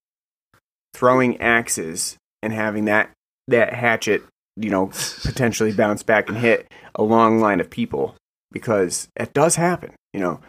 [0.93, 3.11] throwing axes, and having that
[3.47, 4.23] that hatchet,
[4.55, 4.87] you know,
[5.23, 8.15] potentially bounce back and hit a long line of people
[8.51, 9.91] because it does happen.
[10.13, 10.39] You know,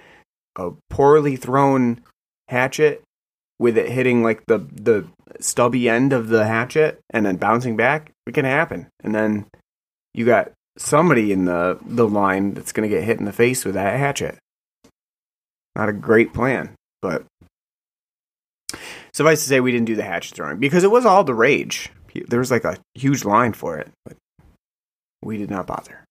[0.57, 2.03] a poorly thrown
[2.49, 3.03] hatchet
[3.59, 5.07] with it hitting like the the
[5.41, 8.89] stubby end of the hatchet and then bouncing back, it can happen.
[9.03, 9.47] And then
[10.15, 13.65] you got somebody in the the line that's going to get hit in the face
[13.65, 14.39] with that hatchet.
[15.75, 17.25] Not a great plan, but
[19.15, 21.91] suffice to say, we didn't do the hatchet throwing because it was all the rage.
[22.29, 24.17] There was like a huge line for it, but
[25.23, 26.05] we did not bother.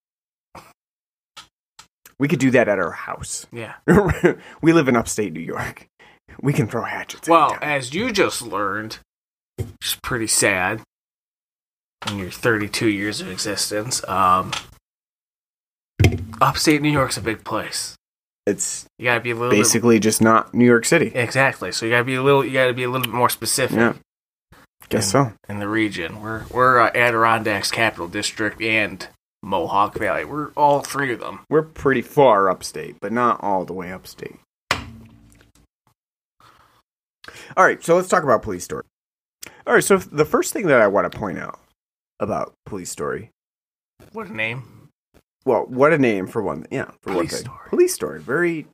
[2.19, 3.47] We could do that at our house.
[3.51, 3.75] yeah.
[4.61, 5.87] we live in upstate New York.
[6.39, 7.27] We can throw hatchets.
[7.27, 8.99] Well, as you just learned,
[9.57, 10.81] which is pretty sad
[12.09, 14.51] in your 32 years of existence, um,
[16.41, 17.95] upstate New York's a big place.
[18.47, 21.11] it's You gotta be a little basically just not New York City.
[21.13, 21.71] exactly.
[21.71, 22.43] So you gotta be a little.
[22.43, 23.93] You gotta be a little bit more specific Yeah,
[24.89, 25.33] guess so.
[25.47, 26.21] in the region.
[26.21, 29.07] We're we're uh, Adirondacks Capital District and
[29.43, 30.25] Mohawk Valley.
[30.25, 31.41] We're all three of them.
[31.49, 34.37] We're pretty far upstate, but not all the way upstate.
[37.55, 38.83] All right, so let's talk about Police Story.
[39.67, 41.59] All right, so the first thing that I want to point out
[42.21, 43.31] about Police Story,
[44.13, 44.89] What a name!
[45.45, 46.65] well, what a name for one.
[46.71, 47.41] Yeah, for one Police thing.
[47.41, 47.69] Story.
[47.69, 48.67] Police Story, very,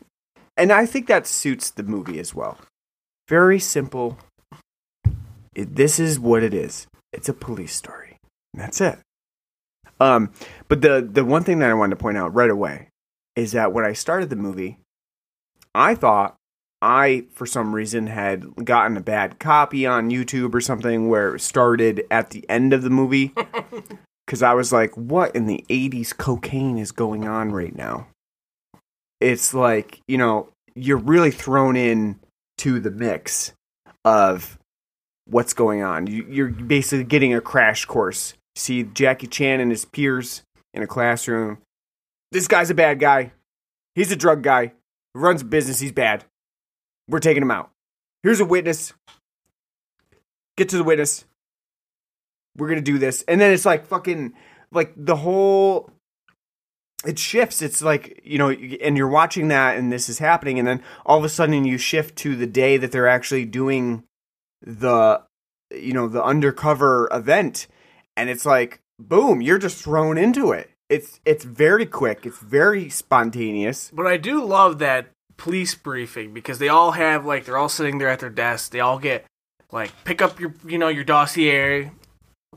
[0.55, 2.59] and I think that suits the movie as well.
[3.27, 4.17] Very simple.
[5.55, 6.87] It, this is what it is.
[7.11, 8.19] It's a police story.
[8.53, 8.99] And that's it.
[9.99, 10.31] Um,
[10.67, 12.89] but the the one thing that I wanted to point out right away
[13.35, 14.77] is that when I started the movie,
[15.73, 16.36] I thought
[16.81, 21.41] I, for some reason, had gotten a bad copy on YouTube or something where it
[21.41, 23.33] started at the end of the movie.
[24.25, 28.07] Because I was like, what in the 80s cocaine is going on right now?
[29.21, 32.19] It's like, you know, you're really thrown in
[32.57, 33.53] to the mix
[34.03, 34.59] of
[35.25, 36.07] what's going on.
[36.07, 38.33] You, you're basically getting a crash course.
[38.57, 41.59] See Jackie Chan and his peers in a classroom.
[42.33, 43.31] This guy's a bad guy.
[43.95, 44.73] He's a drug guy.
[45.15, 45.79] Runs a business.
[45.79, 46.25] He's bad.
[47.09, 47.71] We're taking him out.
[48.23, 48.93] Here's a witness.
[50.57, 51.25] Get to the witness.
[52.57, 54.33] We're gonna do this, and then it's like fucking
[54.71, 55.91] like the whole.
[57.05, 57.61] It shifts.
[57.61, 61.19] It's like you know, and you're watching that, and this is happening, and then all
[61.19, 64.03] of a sudden you shift to the day that they're actually doing
[64.63, 65.21] the,
[65.71, 67.67] you know, the undercover event,
[68.15, 70.71] and it's like boom, you're just thrown into it.
[70.89, 72.25] It's it's very quick.
[72.25, 73.91] It's very spontaneous.
[73.93, 77.97] But I do love that police briefing because they all have like they're all sitting
[77.99, 78.71] there at their desk.
[78.71, 79.25] They all get
[79.71, 81.91] like pick up your you know your dossier,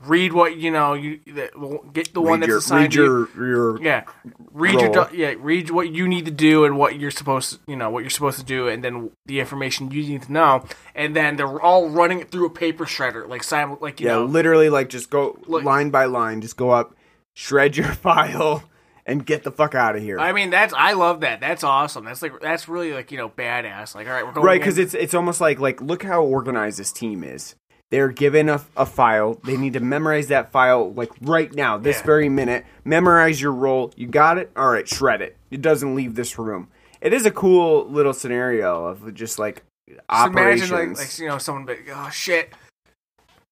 [0.05, 1.49] read what you know you the,
[1.93, 3.29] get the one read that's your, assigned read to you.
[3.35, 4.03] your your Yeah,
[4.51, 7.59] read your do- yeah read what you need to do and what you're supposed to,
[7.67, 10.65] you know what you're supposed to do and then the information you need to know
[10.95, 14.13] and then they're all running it through a paper shredder like simul like you yeah,
[14.15, 16.95] know literally like just go Look- line by line, just go up,
[17.35, 18.63] shred your file,
[19.05, 20.19] and get the fuck out of here.
[20.19, 21.39] I mean, that's I love that.
[21.39, 22.05] That's awesome.
[22.05, 23.95] That's like that's really like you know badass.
[23.95, 26.79] Like, all right, we're going right because it's it's almost like like look how organized
[26.79, 27.55] this team is
[27.89, 31.97] they're given a, a file they need to memorize that file like right now this
[31.97, 32.05] Yeah.
[32.05, 36.15] very minute memorize your role you got it all right shred it it doesn't leave
[36.15, 36.69] this room
[37.01, 41.27] it is a cool little scenario of just like Just operations imagine like, like you
[41.27, 42.53] know someone be oh shit,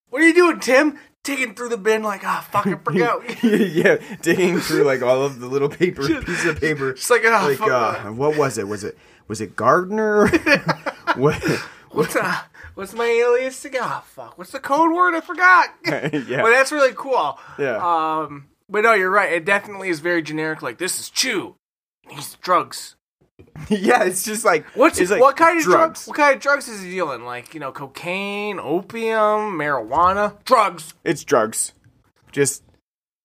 [0.09, 0.97] what are you doing, Tim?
[1.29, 3.43] Digging through the bin like ah fuck I forgot.
[3.43, 7.45] yeah digging through like all of the little paper pieces of paper Just like, ah,
[7.45, 10.27] like uh, what was it was it was it gardner
[11.15, 11.39] what
[11.91, 12.39] What's uh,
[12.75, 13.61] what's my alias?
[13.61, 15.15] To, Ah fuck, what's the code word?
[15.15, 15.69] I forgot.
[15.85, 16.41] Yeah.
[16.41, 17.37] but that's really cool.
[17.57, 17.77] Yeah.
[17.77, 19.33] Um, but no, you're right.
[19.33, 20.61] It definitely is very generic.
[20.61, 21.55] Like this is Chu.
[22.09, 22.95] He's drugs.
[23.69, 26.05] yeah it's just like What's like what kind of drugs?
[26.05, 27.23] drugs What kind of drugs is he dealing?
[27.23, 30.93] Like you know, cocaine, opium, marijuana, drugs.
[31.03, 31.73] It's drugs.
[32.31, 32.63] Just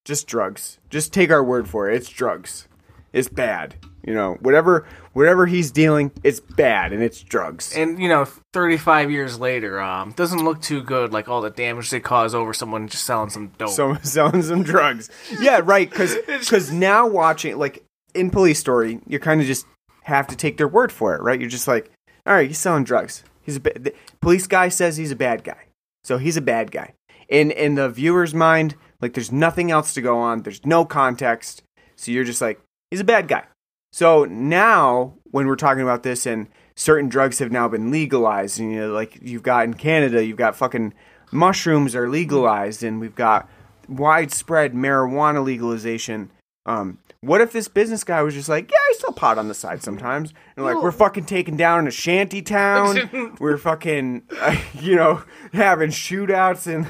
[0.05, 0.79] just drugs.
[0.91, 1.97] Just take our word for it.
[1.97, 2.69] It's drugs.
[3.13, 3.77] It's bad.
[4.07, 7.75] You know, whatever whatever he's dealing, it's bad and it's drugs.
[7.75, 11.13] And you know, 35 years later, um, doesn't look too good.
[11.13, 13.71] Like all the damage they cause over someone just selling some dope.
[13.71, 15.09] so selling some drugs.
[15.41, 16.17] Yeah, right, cuz
[16.49, 19.67] cuz now watching like in Police Story, you're kind of just
[20.05, 21.41] have to take their word for it, right?
[21.41, 21.91] You're just like,
[22.27, 23.25] "All right, he's selling drugs.
[23.43, 25.67] He's a ba- the police guy says he's a bad guy."
[26.05, 26.95] So he's a bad guy.
[27.29, 30.43] In in the viewer's mind, like there's nothing else to go on.
[30.43, 31.63] There's no context.
[31.97, 33.45] So you're just like, he's a bad guy.
[33.93, 38.73] So now when we're talking about this and certain drugs have now been legalized, and
[38.73, 40.95] you know, like you've got in Canada, you've got fucking
[41.33, 43.49] mushrooms are legalized, and we've got
[43.89, 46.31] widespread marijuana legalization.
[46.67, 49.55] Um, what if this business guy was just like, yeah, I still pot on the
[49.55, 54.97] side sometimes, and like we're fucking taking down a shanty town, we're fucking, uh, you
[54.97, 56.87] know, having shootouts in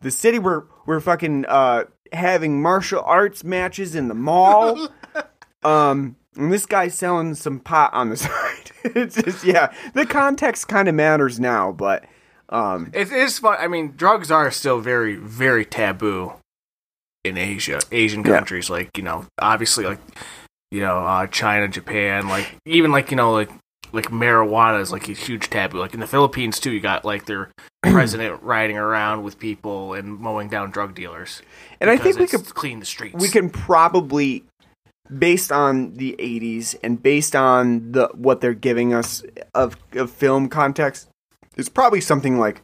[0.00, 4.88] the city, we're we're fucking uh, having martial arts matches in the mall.
[5.62, 8.70] Um, and this guy's selling some pot on the side.
[8.82, 12.06] it's just yeah, the context kind of matters now, but
[12.48, 13.56] um, It is fun.
[13.60, 16.32] I mean, drugs are still very, very taboo
[17.24, 18.36] in Asia, Asian Yeah.
[18.36, 18.70] countries.
[18.70, 19.98] Like you know, obviously, like
[20.70, 23.50] you know, uh, China, Japan, like even like you know, like
[23.92, 25.78] like marijuana is like a huge taboo.
[25.80, 27.50] Like in the Philippines too, you got like their
[27.82, 31.42] president riding around with people and mowing down drug dealers.
[31.80, 33.16] and I think we could clean the streets.
[33.16, 34.44] we can probably
[35.18, 39.24] based on the 80s and based on the what they're giving us
[39.56, 41.08] of, of film context
[41.56, 42.60] it's probably something like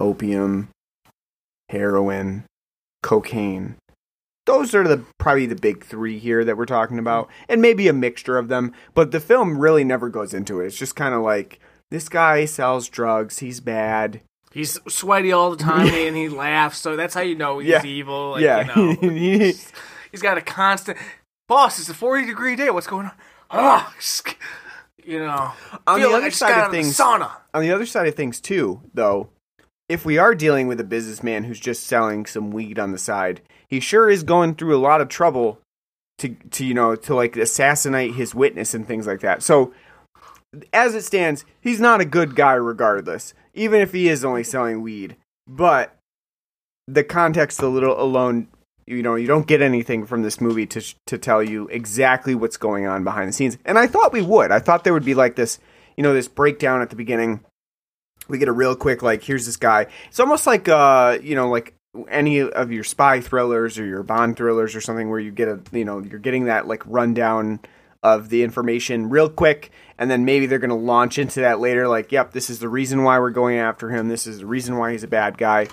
[0.00, 0.70] opium
[1.68, 2.42] heroin
[3.04, 3.76] cocaine
[4.46, 7.92] those are the probably the big three here that we're talking about and maybe a
[7.92, 11.22] mixture of them but the film really never goes into it it's just kind of
[11.22, 11.58] like
[11.90, 14.20] this guy sells drugs he's bad
[14.52, 17.84] He's sweaty all the time and he laughs, so that's how you know he's Yeah.
[17.84, 18.30] evil.
[18.32, 19.12] Like, yeah You know.
[20.12, 20.96] He's got a constant
[21.48, 21.80] boss.
[21.80, 22.70] It's a forty degree day.
[22.70, 23.12] What's going on?
[23.50, 23.92] Ah,
[25.04, 25.50] you know.
[25.88, 27.32] On the other just side of things- sauna.
[27.52, 29.28] on the other side of things too though
[29.88, 33.42] if we are dealing with a businessman who's just selling some weed on the side
[33.74, 35.58] he sure is going through a lot of trouble
[36.18, 39.42] to to you know to like assassinate his witness and things like that.
[39.42, 39.72] So
[40.72, 44.80] as it stands he's not a good guy regardless even if he is only selling
[44.80, 45.16] weed.
[45.48, 45.96] But
[46.86, 48.46] the context a little alone
[48.86, 52.56] you know you don't get anything from this movie to to tell you exactly what's
[52.56, 53.58] going on behind the scenes.
[53.64, 54.52] And i thought we would.
[54.52, 55.58] I thought there would be like this
[55.96, 57.40] you know this breakdown at the beginning.
[58.28, 59.88] We get a real quick like here's this guy.
[60.06, 61.74] It's almost like uh you know like
[62.08, 65.60] any of your spy thrillers or your bond thrillers or something where you get a
[65.72, 67.60] you know you're getting that like rundown
[68.02, 71.88] of the information real quick and then maybe they're going to launch into that later
[71.88, 74.08] like yep this is the reason why we're going after him.
[74.08, 75.68] This is the reason why he's a bad guy.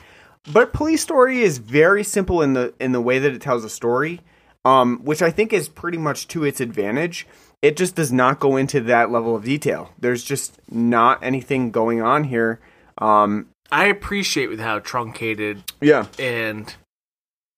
[0.52, 3.70] But police story is very simple in the in the way that it tells a
[3.70, 4.22] story
[4.64, 7.28] um, which i think is pretty much to its advantage.
[7.62, 9.92] It just does not go into that level of detail.
[10.00, 12.60] There's just not anything going on here
[12.98, 16.74] um, I appreciate with how truncated yeah and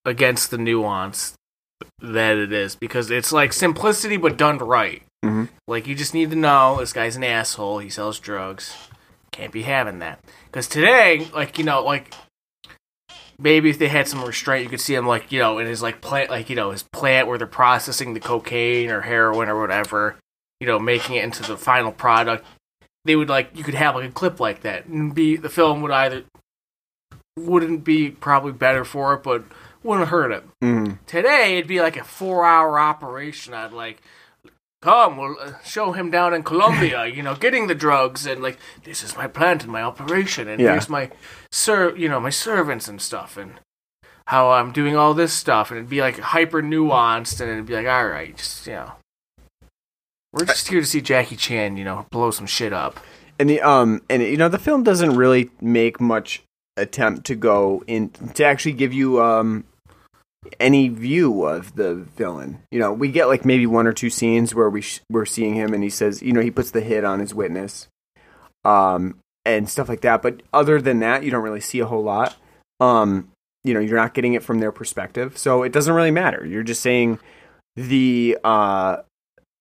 [0.06, 1.34] against the nuance
[2.00, 5.04] that it is because it's like simplicity but done right.
[5.24, 5.50] Mhm.
[5.68, 7.80] Like you just need to know this guy's an asshole.
[7.80, 8.76] He sells drugs.
[9.32, 10.20] Can't be having that.
[10.46, 12.14] Because today, like you know, like
[13.40, 15.82] maybe if they had some restraint, you could see him like you know in his
[15.82, 19.60] like plant, like you know his plant where they're processing the cocaine or heroin or
[19.60, 20.18] whatever.
[20.60, 22.46] You know, making it into the final product.
[23.06, 25.82] They would like you could have like a clip like that and be the film
[25.82, 26.24] would either
[27.38, 29.44] wouldn't be probably better for it, but
[29.82, 30.44] wouldn't hurt it.
[30.62, 31.00] Mhm.
[31.06, 33.54] Today, it'd be like a four-hour operation.
[33.54, 34.02] I'd like,
[34.82, 38.58] come, we'll uh, show him down in Colombia, you know, getting the drugs, and like,
[38.84, 40.72] this is my plant and my operation, and Yeah.
[40.72, 41.10] here's my
[41.52, 43.60] ser, you know, my servants and stuff, and
[44.28, 47.74] how I'm doing all this stuff, and it'd be like hyper nuanced, and it'd be
[47.76, 48.92] like, all right, just you know,
[50.34, 53.00] we're just here to see Jackie Chan, you know, blow some shit up.
[53.40, 56.44] And the um and you know the film doesn't really make much
[56.76, 59.64] attempt to go in to actually give you um
[60.60, 62.60] any view of the villain.
[62.72, 65.54] You know, we get like maybe one or two scenes where we sh- we're seeing
[65.56, 67.88] him and he says, you know, he puts the hit on his witness.
[68.66, 72.04] Um and stuff like that, but other than that, you don't really see a whole
[72.04, 72.36] lot.
[72.80, 73.30] Um
[73.64, 75.38] you know, you're not getting it from their perspective.
[75.38, 76.46] So it doesn't really matter.
[76.46, 77.20] You're just saying
[77.76, 78.98] the uh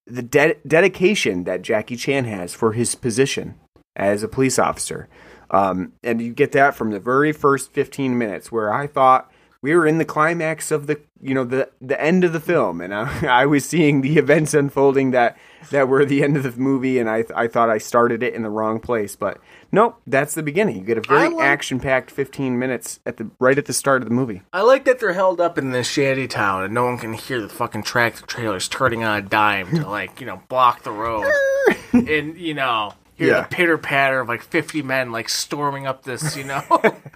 [0.05, 3.55] the de- dedication that Jackie Chan has for his position
[3.95, 5.07] as a police officer.
[5.51, 9.31] Um, and you get that from the very first 15 minutes where I thought
[9.61, 12.81] we were in the climax of the, you know, the, the end of the film.
[12.81, 15.37] And I, I was seeing the events unfolding that,
[15.71, 16.99] that were the end of the movie.
[16.99, 19.39] And I, I thought I started it in the wrong place, but
[19.71, 20.77] nope, that's the beginning.
[20.77, 24.01] You get a very like- action packed 15 minutes at the, right at the start
[24.01, 24.41] of the movie.
[24.53, 27.41] I like that they're held up in this shanty town, and no one can hear
[27.41, 31.31] the fucking tractor trailers turning on a dime to like you know block the road,
[31.93, 32.93] and you know.
[33.15, 33.41] Hear Yeah.
[33.41, 36.63] the pitter patter of like fifty men like storming up this, you know,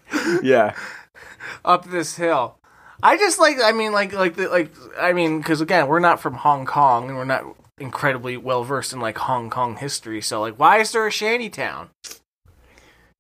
[0.44, 0.76] Yeah.
[1.66, 2.58] up this hill.
[3.02, 6.20] I just like, I mean, like, like, the, like, I mean, because again, we're not
[6.20, 7.46] from Hong Kong, and we're not
[7.80, 10.22] incredibly well versed in like Hong Kong history.
[10.22, 11.90] So, like, why is there a shanty town?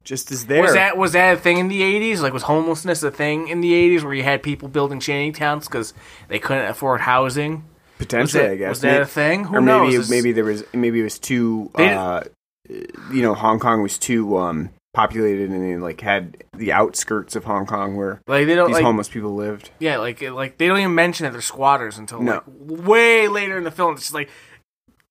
[0.03, 0.61] Just as there.
[0.61, 2.21] Was that was that a thing in the eighties?
[2.21, 5.67] Like, was homelessness a thing in the eighties where you had people building shanty towns
[5.67, 5.93] because
[6.29, 7.65] they couldn't afford housing?
[7.97, 8.69] Potentially, that- I guess.
[8.69, 9.45] was that a thing?
[9.45, 10.09] Who or maybe knows?
[10.09, 12.23] maybe there was maybe it was too uh,
[12.69, 17.43] you know Hong Kong was too um, populated and they like had the outskirts of
[17.43, 19.71] Hong Kong where Like they don't these like homeless people lived.
[19.79, 22.33] yeah like like they don't even mention that they're squatters until No.
[22.33, 23.93] like way later in the film.
[23.95, 24.29] It's just like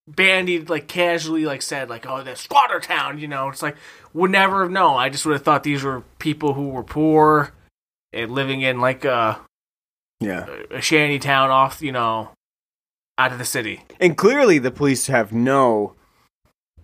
[0.09, 3.77] bandied like casually like said like oh the squatter town you know it's like
[4.13, 4.97] would never have known.
[4.97, 7.53] I just would have thought these were people who were poor
[8.13, 9.39] and living in like a,
[10.21, 12.31] Yeah, a shanty town off you know
[13.19, 13.83] out of the city.
[14.01, 15.95] and clearly the police have no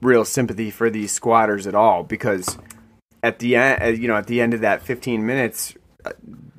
[0.00, 2.58] real sympathy for these squatters at all because
[3.22, 6.10] at the end, you know, at the end of that 15 minutes, uh,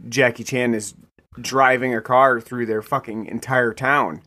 [0.08, 0.94] Jackie Chan is
[1.42, 4.22] driving a car through their fucking entire town,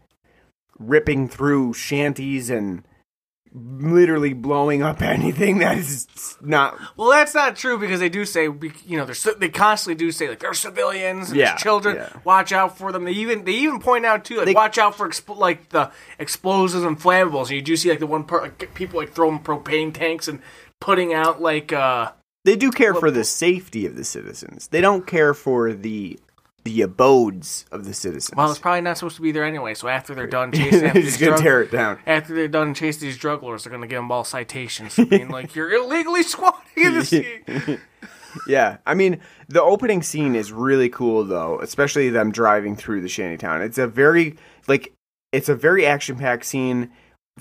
[0.79, 2.85] ripping through shanties and
[3.53, 6.07] literally blowing up anything that is
[6.43, 6.79] not.
[6.97, 10.29] Well, that's not true because they do say, you know, there's they constantly do say
[10.29, 12.09] like there's civilians, and Yeah, there's children, yeah.
[12.25, 13.05] watch out for them.
[13.05, 15.91] They even they even point out too, like They- watch out for expl- like the
[16.19, 17.43] explosives and flammables.
[17.45, 20.41] And you do see like the one part like, people like throwing propane tanks and
[20.81, 22.13] putting out like uh
[22.45, 24.69] They do care Well- for the safety of the citizens.
[24.69, 26.19] They don't care for the
[26.67, 28.37] the abodes of the citizens.
[28.37, 29.73] well, it's probably not supposed to be there anyway.
[29.75, 31.99] So after they're done chasing after these gonna drug- tear it down.
[32.07, 35.29] after they're done chasing these drug lords, they're gonna give them all citations for being
[35.29, 37.05] like you're illegally squatting in the
[37.65, 37.81] scene.
[38.47, 43.09] Yeah, I mean the opening scene is really cool though, especially them driving through the
[43.09, 43.63] shantytown.
[43.63, 44.37] It's a very
[44.69, 44.93] like
[45.33, 46.91] it's a very action packed scene,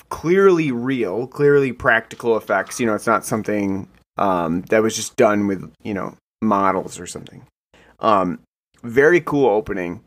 [0.09, 2.80] clearly real, clearly practical effects.
[2.80, 7.07] You know, it's not something um, that was just done with you know models or
[7.07, 7.45] something.
[7.99, 8.39] Um,
[8.86, 10.03] very cool opening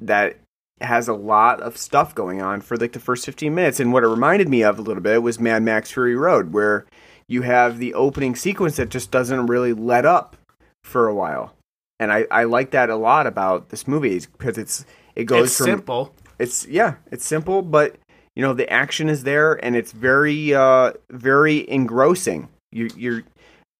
[0.00, 0.36] that
[0.80, 4.02] has a lot of stuff going on for like the first 15 minutes and what
[4.02, 6.86] it reminded me of a little bit was Mad Max Fury Road where
[7.28, 10.36] you have the opening sequence that just doesn't really let up
[10.82, 11.54] for a while.
[11.98, 15.58] And I, I like that a lot about this movie because it's it goes It's
[15.58, 16.14] from simple.
[16.38, 17.96] it's yeah, it's simple, but
[18.34, 22.48] you know the action is there and it's very uh very engrossing.
[22.72, 23.22] You you're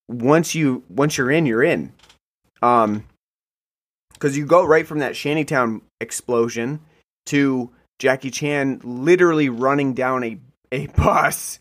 [0.09, 1.93] once you once you're in, you're in.
[2.61, 3.05] Um
[4.21, 6.81] cuz you go right from that Shantytown explosion
[7.27, 10.39] to Jackie Chan literally running down a
[10.73, 11.59] a bus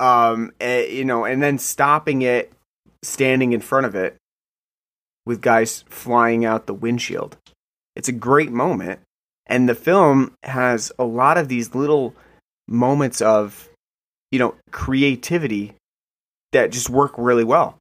[0.00, 2.52] um you know and then stopping it
[3.02, 4.16] standing in front of it
[5.24, 7.36] with guys flying out the windshield.
[7.94, 9.00] It's a great moment
[9.46, 12.14] and the film has a lot of these little
[12.68, 13.68] moments of
[14.30, 15.74] you know creativity
[16.52, 17.76] that just work really well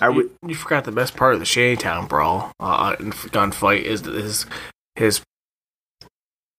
[0.00, 3.82] i would you, you forgot the best part of the Shantytown brawl uh, and gunfight
[3.82, 4.46] is his
[4.96, 5.22] his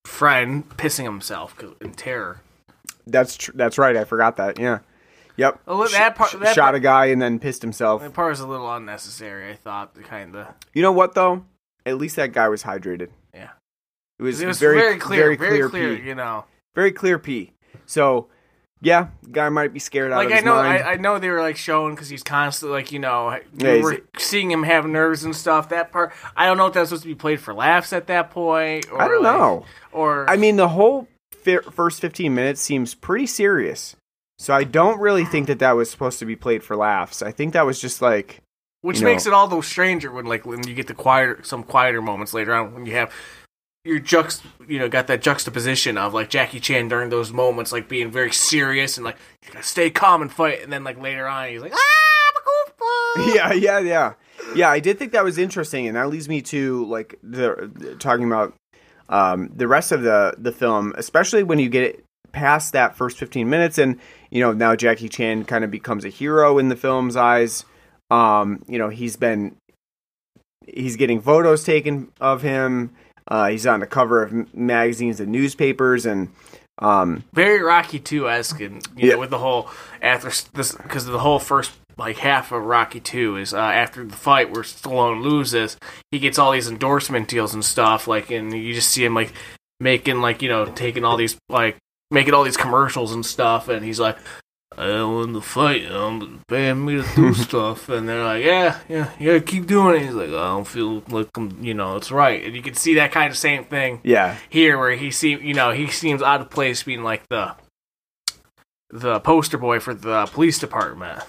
[0.06, 2.42] friend pissing himself in terror.
[3.08, 4.80] that's tr- that's right i forgot that yeah
[5.38, 8.34] yep Oh, that part- that shot part- a guy and then pissed himself That part
[8.34, 9.52] is a little unnecessary.
[9.52, 10.48] I thought, kind of.
[10.74, 11.46] you know what though
[11.86, 13.50] at least that guy was hydrated Yeah.
[14.20, 15.98] it was, It was very, very, clear, very clear, clear.
[15.98, 16.04] pee.
[16.08, 17.54] You know, very clear pee
[17.86, 18.28] so
[18.82, 21.30] yeah guy might be scared out like of I know, mind I, I know they
[21.30, 24.86] were like showing because he's constantly like you know, Yeah, we were seeing him have
[24.86, 25.70] nerves and stuff.
[25.70, 28.32] That part, I don't know if that's supposed to be played for laughs at that
[28.32, 28.92] point.
[28.92, 31.08] Or I don't like- know Or I mean, the whole
[31.44, 33.96] fir- first 15 minutes seems pretty serious.
[34.40, 37.22] So I don't really think that that was supposed to be played for laughs.
[37.22, 38.40] I think that was just like
[38.82, 41.40] Which You know- makes it all the stranger when like when you get the quieter
[41.44, 43.14] some quieter moments later on when you have
[43.84, 47.90] your juxt you know got that juxtaposition of like Jackie Chan during those moments like
[47.90, 51.28] being very serious and like you gotta stay calm and fight and then like later
[51.28, 52.02] on he's like ah
[52.32, 53.36] I'm a goofball.
[53.36, 54.14] yeah, yeah, yeah,
[54.56, 54.70] yeah.
[54.70, 58.54] I did think that was interesting, and that leads me to like the talking about
[59.10, 63.50] um, the rest of the the film, especially when you get past that first fifteen
[63.50, 67.16] minutes, and you know now Jackie Chan kind of becomes a hero in the film's
[67.16, 67.66] eyes.
[68.10, 69.56] Um, you know he's been
[70.68, 72.92] he's getting photos taken of him.
[73.28, 76.30] Uh, he's on the cover of magazines and newspapers, and
[76.80, 79.14] um, very Rocky 2 esque, and you Yeah.
[79.16, 79.70] know, with the whole
[80.02, 84.16] after this because the whole first like half of Rocky 2 is uh, after the
[84.16, 85.78] fight where Stallone loses,
[86.10, 88.08] he gets all these endorsement deals and stuff.
[88.08, 89.34] Like, and you just see him like
[89.80, 91.78] making like you know taking all these like
[92.10, 94.18] making all these commercials and stuff, and he's like.
[94.78, 99.12] I won the fight, um, paying me to do stuff, and they're like, "Yeah, yeah,
[99.20, 102.44] yeah, keep doing it." He's like, "I don't feel like I'm, you know, it's right,"
[102.44, 105.54] and you can see that kind of same thing yeah, here where he seem you
[105.54, 107.56] know he seems out of place being like the
[108.90, 111.24] the poster boy for the police department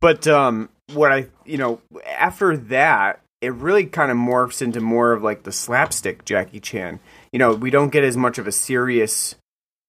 [0.00, 5.12] But um, what I, you know, after that, it really kind of morphs into more
[5.12, 6.98] of like the slapstick Jackie Chan.
[7.32, 9.36] You know, we don't get as much of a serious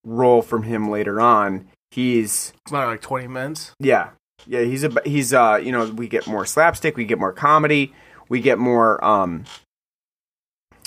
[0.04, 1.68] role from him later on.
[1.94, 4.10] He's it's not like 20 minutes yeah,
[4.48, 4.62] yeah.
[4.62, 7.94] He's a he's uh, you know, we get more slapstick, we get more comedy,
[8.30, 9.46] we get more um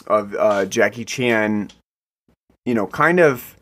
[0.06, 1.70] of uh Jackie Chan.
[2.64, 3.56] You know, kind of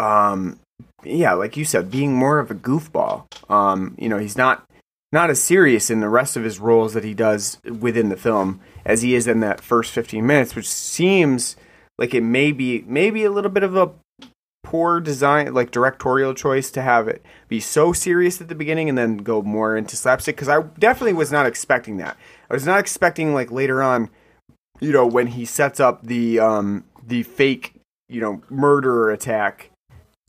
[0.00, 0.58] um
[1.04, 3.26] yeah, like you said, being more of a goofball.
[3.50, 4.64] Um, you know, he's not
[5.12, 8.60] not as serious in the rest of his roles that he does within the film
[8.84, 11.56] as he is in that first 15 minutes, which seems
[11.96, 13.90] like it may be maybe a little bit of a
[14.66, 18.98] poor design like directorial choice to have it be so serious at the beginning and
[18.98, 22.16] then go more into slapstick because I definitely was not expecting that.
[22.50, 24.10] I was not expecting like later on,
[24.80, 27.74] you know, when he sets up the um the fake,
[28.08, 29.70] you know, murderer attack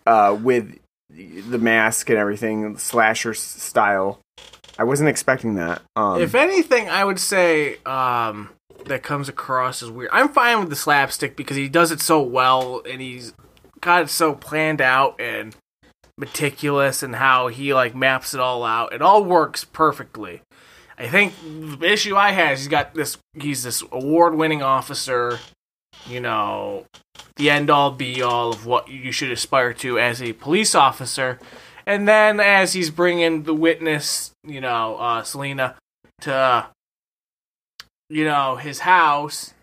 [0.05, 0.77] uh with
[1.09, 4.19] the mask and everything, slasher style.
[4.77, 5.81] I wasn't expecting that.
[5.95, 8.49] Um if anything i would say um
[8.85, 12.21] that comes across as weird i'm fine with the slapstick because he does it so
[12.21, 13.33] well and he's
[13.81, 15.55] got it so planned out and
[16.17, 20.41] meticulous and how he like maps it all out it all works perfectly
[20.97, 25.37] i think the issue i had is he's got this he's this award-winning officer
[26.07, 26.85] you know
[27.37, 31.39] the end all be all of what you should aspire to as a police officer.
[31.85, 35.75] And then as he's bringing the witness, you know, uh, Selena,
[36.21, 36.67] to,
[38.09, 39.53] you know, his house,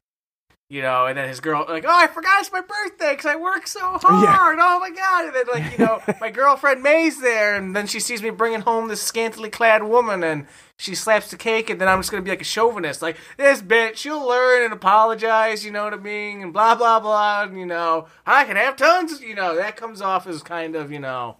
[0.71, 3.37] you know, and then his girl, like, oh, I forgot it's my birthday because I
[3.37, 4.59] work so hard.
[4.61, 5.27] Oh my God.
[5.27, 8.63] And then, like, you know, my girlfriend May's there, and then she sees me bringing
[8.63, 10.47] home this scantily clad woman, and
[10.79, 13.03] she slaps the cake, and then I'm just going to be like a chauvinist.
[13.03, 16.41] Like, this bitch, she'll learn and apologize, you know what I mean?
[16.43, 17.43] And blah, blah, blah.
[17.45, 20.91] And, you know, I can have tons, you know, that comes off as kind of,
[20.91, 21.37] you know,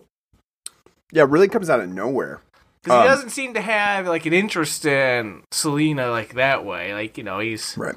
[1.13, 2.41] yeah, it really comes out of nowhere.
[2.83, 6.93] because he Um, doesn't seem to have, like, an interest in Selena, like, that way.
[6.93, 7.75] Like, you know, he's.
[7.79, 7.95] Right.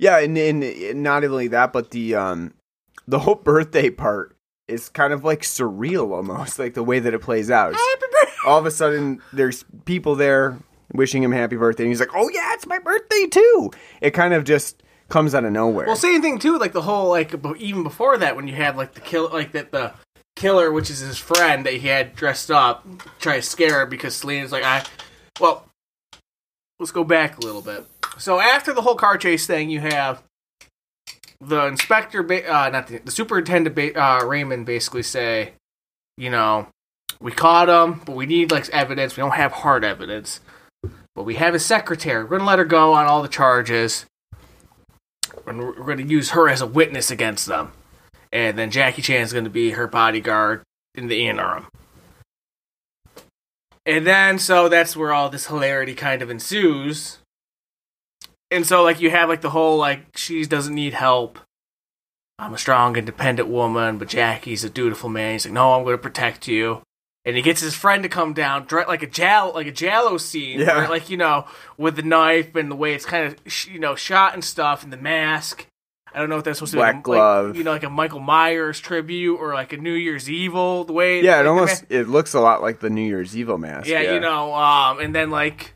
[0.00, 2.54] Yeah, and, and, not only that, but the um
[3.06, 4.34] the whole birthday part
[4.66, 7.74] is kind of like surreal almost, like the way that it plays out.
[7.74, 8.36] Happy birthday!
[8.46, 10.58] all of a sudden, there's people there
[10.92, 13.70] wishing him happy birthday, and he's like, "Oh yeah, it's my birthday too."
[14.00, 15.86] It kind of just comes out of nowhere.
[15.86, 16.58] Well, same thing too.
[16.58, 19.70] Like the whole like even before that, when you had like the kill, like that
[19.70, 19.92] the
[20.34, 22.86] killer, which is his friend that he had dressed up,
[23.18, 24.82] try to scare her because Selena's like, I.
[25.38, 25.69] Well,
[26.80, 27.86] let's go back a little bit.
[28.18, 30.22] So after the whole car chase thing, you have
[31.40, 35.52] the inspector, ba- uh, not the, the superintendent, ba- uh, Raymond, basically say,
[36.16, 36.66] you know,
[37.20, 39.16] we caught him, but we need like evidence.
[39.16, 40.40] We don't have hard evidence,
[41.14, 42.24] but we have his secretary.
[42.24, 44.06] We're gonna let her go on all the charges
[45.46, 47.72] and we're to use her as a witness against them.
[48.32, 50.62] And then Jackie Chan is to be her bodyguard
[50.94, 51.66] in the interim.
[53.90, 57.18] And then, so that's where all this hilarity kind of ensues.
[58.48, 61.40] And so, like, you have, like, the whole, like, she doesn't need help.
[62.38, 65.32] I'm a strong, independent woman, but Jackie's a dutiful man.
[65.32, 66.82] He's like, no, I'm going to protect you.
[67.24, 70.60] And he gets his friend to come down, like a jal, like a giallo scene,
[70.60, 70.78] Yeah.
[70.78, 73.94] where, like you know, with the knife and the way it's kind of, you know,
[73.96, 75.66] shot and stuff, and the mask.
[76.12, 77.56] I don't know if that's supposed to be Black like, glove.
[77.56, 80.84] you know, like a Michael Myers tribute or like a New Year's Evil.
[80.84, 83.58] The way, yeah, like, it almost it looks a lot like the New Year's Evil
[83.58, 83.88] mask.
[83.88, 85.74] yeah, you know, um, and then like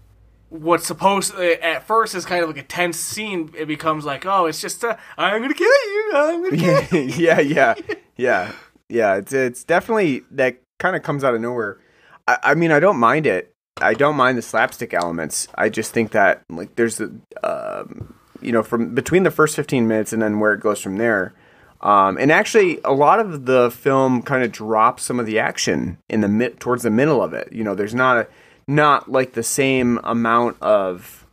[0.55, 3.53] what's supposed at first is kind of like a tense scene.
[3.57, 6.13] It becomes like, oh, it's just i I'm gonna kill you.
[6.15, 7.09] I'm gonna kill you.
[7.17, 7.75] yeah, yeah,
[8.17, 8.53] yeah,
[8.89, 9.17] yeah.
[9.17, 11.81] It's it's definitely that kind of comes out of nowhere.
[12.29, 13.53] I, I mean, I don't mind it.
[13.81, 15.49] I don't mind the slapstick elements.
[15.57, 17.11] I just think that like there's a
[17.43, 18.14] um,
[18.45, 21.33] you know from between the first 15 minutes and then where it goes from there.
[21.81, 25.99] Um, and actually, a lot of the film kind of drops some of the action
[26.09, 27.53] in the mid towards the middle of it.
[27.53, 28.27] You know, there's not a
[28.67, 31.27] not like the same amount of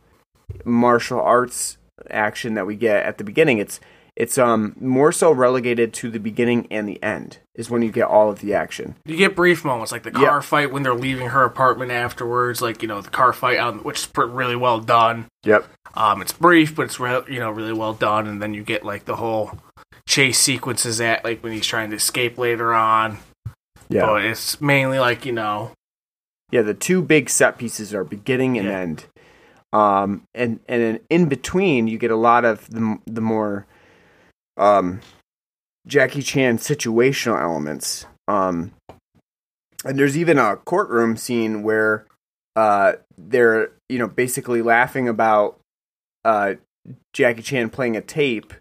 [0.64, 1.78] martial arts
[2.10, 3.58] action that we get at the beginning.
[3.58, 3.80] It's
[4.16, 8.06] it's um more so relegated to the beginning and the end is when you get
[8.06, 8.94] all of the action.
[9.06, 10.40] You get brief moments like the car Yeah.
[10.40, 14.00] fight when they're leaving her apartment afterwards, like you know the car fight, out, which
[14.00, 15.26] is really well done.
[15.44, 15.66] Yep.
[15.94, 18.84] Um, it's brief, but it's re- you know really well done, and then you get
[18.84, 19.58] like the whole
[20.06, 23.18] chase sequences at like when he's trying to escape later on.
[23.88, 24.06] Yeah.
[24.06, 25.72] But it's mainly like you know
[26.50, 28.78] Yeah, the two big set pieces are beginning and Yeah.
[28.78, 29.04] end.
[29.72, 33.66] Um, and and in between, you get a lot of the the more
[34.56, 35.00] um,
[35.86, 38.06] Jackie Chan situational elements.
[38.28, 38.72] Um,
[39.84, 42.06] and there's even a courtroom scene where
[42.54, 45.58] uh, they're you know basically laughing about
[46.24, 46.54] uh,
[47.12, 48.54] Jackie Chan playing a tape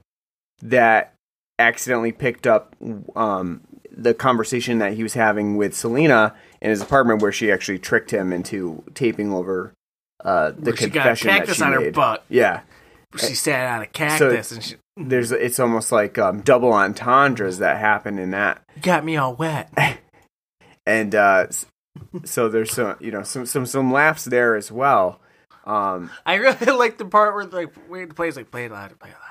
[0.62, 1.14] that
[1.60, 2.76] accidentally picked up
[3.16, 3.62] um,
[3.92, 8.12] the conversation that he was having with Selena in his apartment, where she actually tricked
[8.12, 9.74] him into taping over
[10.24, 12.26] uh, the where she got a confession that cactus she on her butt.
[12.30, 12.62] Yeah,
[13.18, 17.78] She sat on a cactus and she there's it's almost like um, double entendres that
[17.78, 19.72] happen in that, got me all wet.
[20.86, 21.48] and uh,
[22.24, 25.20] so there's some you know some some some laughs there as well.
[25.66, 28.96] Um, I really like the part where like wait the plays like play it louder,
[28.96, 29.28] play it louder.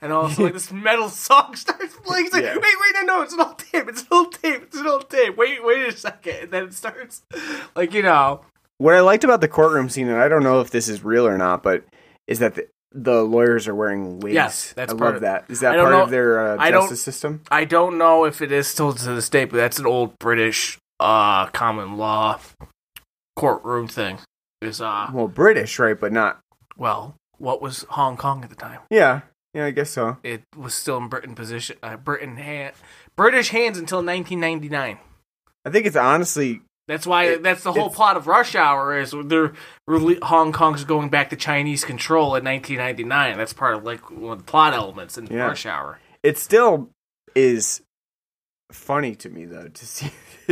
[0.00, 2.26] And also like this metal song starts playing.
[2.26, 2.54] It's like, Yeah.
[2.54, 5.10] wait, wait, no, no, it's an old tape, it's an old tape, it's an old
[5.10, 5.36] tape.
[5.36, 6.36] Wait, wait a second.
[6.42, 7.22] And then it starts
[7.74, 8.42] like, you know,
[8.78, 11.26] what I liked about the courtroom scene, and I don't know if this is real
[11.26, 11.82] or not, but
[12.28, 14.34] is that the, the lawyers are wearing wigs.
[14.34, 15.44] Yes, that's I part love of- that.
[15.48, 17.42] Is that part know- of their uh, justice system?
[17.50, 20.78] I don't know if it is still to this day, but that's an old British
[21.00, 22.38] uh common law
[23.36, 24.18] courtroom thing.
[24.60, 25.98] Is uh Well, British, right?
[25.98, 26.40] But not.
[26.76, 28.80] well, what was Hong Kong at the time?
[28.90, 29.20] Yeah,
[29.54, 30.16] yeah, I guess so.
[30.24, 32.74] It was still in Britain position uh, Britain hand
[33.16, 34.98] British hands until 1999.
[35.64, 37.24] I think it's honestly That's why.
[37.24, 39.52] It- that's the whole plot of Rush Hour is they're
[39.86, 43.36] Hong Kong's going back to Chinese control in 1999.
[43.38, 45.46] That's part of like one of the plot elements in Yeah.
[45.46, 46.00] Rush Hour.
[46.24, 46.88] it still
[47.36, 47.82] is
[48.72, 50.10] funny to me though to see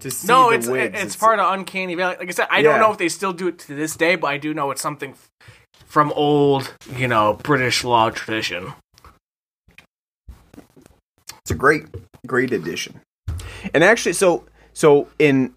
[0.00, 0.98] to see No, it's wigs.
[1.02, 2.16] it's part of Uncanny Valley.
[2.18, 2.62] Like I said, I Yeah.
[2.70, 4.80] don't know if they still do it to this day, but I do know it's
[4.80, 5.28] something f-
[5.86, 8.72] from old, you know, British law tradition.
[11.42, 11.84] It's a great
[12.26, 13.00] great addition.
[13.74, 15.52] And actually, so so in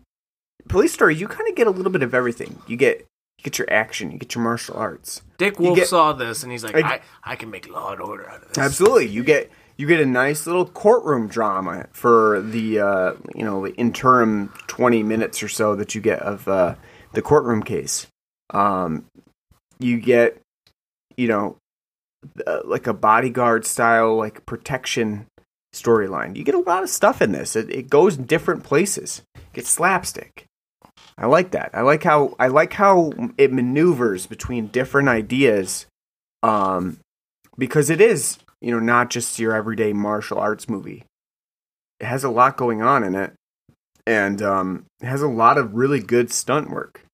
[0.67, 2.59] Police Story, you kind of get a little bit of everything.
[2.67, 2.99] You get
[3.37, 5.21] you get your action, you get your martial arts.
[5.37, 8.01] Dick Wolf get- saw this and he's like, I- I, I can make law and
[8.01, 8.57] order out of this.
[8.57, 13.65] Absolutely, you get you get a nice little courtroom drama for the uh, you know
[13.65, 16.75] the interim twenty minutes or so that you get of uh,
[17.13, 18.07] the courtroom case.
[18.51, 19.05] Um,
[19.79, 20.39] you get
[21.17, 21.57] you know
[22.47, 25.25] uh, like a bodyguard style like protection
[25.73, 26.35] storyline.
[26.35, 27.55] You get a lot of stuff in this.
[27.55, 29.23] It, it goes different places.
[29.35, 30.45] It gets slapstick.
[31.17, 31.69] I like that.
[31.73, 35.85] I like how I like how it maneuvers between different ideas.
[36.41, 36.99] Um,
[37.57, 41.03] because it is you know not just your everyday martial arts movie.
[41.99, 43.33] It has a lot going on in it,
[44.07, 47.05] and um, it has a lot of really good stunt work.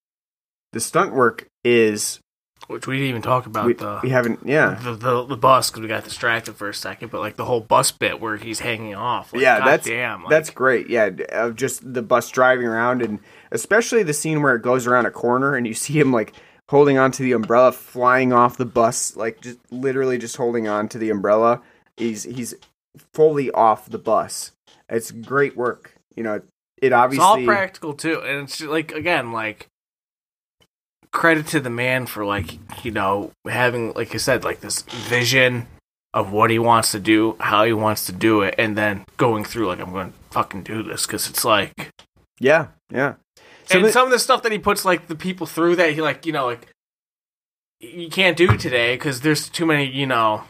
[0.72, 2.20] The stunt work is
[2.68, 5.70] Which we didn't even talk about we, the, we haven't yeah the the the bus
[5.70, 7.12] because we got distracted for a second.
[7.12, 9.34] But like the whole bus bit where he's hanging off.
[9.34, 10.22] Like, yeah that's damn.
[10.24, 13.20] Like, that's great yeah of just the bus driving around and
[13.52, 16.34] especially the scene where it goes around a corner and you see him like
[16.70, 20.98] holding onto the umbrella flying off the bus like just literally just holding on to
[20.98, 21.62] the umbrella.
[21.98, 22.54] He's he's
[23.14, 24.52] fully off the bus.
[24.90, 26.42] It's great work you know.
[26.82, 29.68] It obviously It's all practical too, and it's like again, like
[31.12, 35.68] credit to the man for like you know having like I said like this vision
[36.14, 39.46] of what he wants to do, how he wants to do it, and then going
[39.46, 41.90] through like I'm going to fucking do this because it's like
[42.40, 43.16] yeah yeah
[43.70, 45.94] Some and of- some of the stuff that he puts like the people through that
[45.94, 46.68] he like you know like
[47.80, 50.44] you can't do today because there's too many you know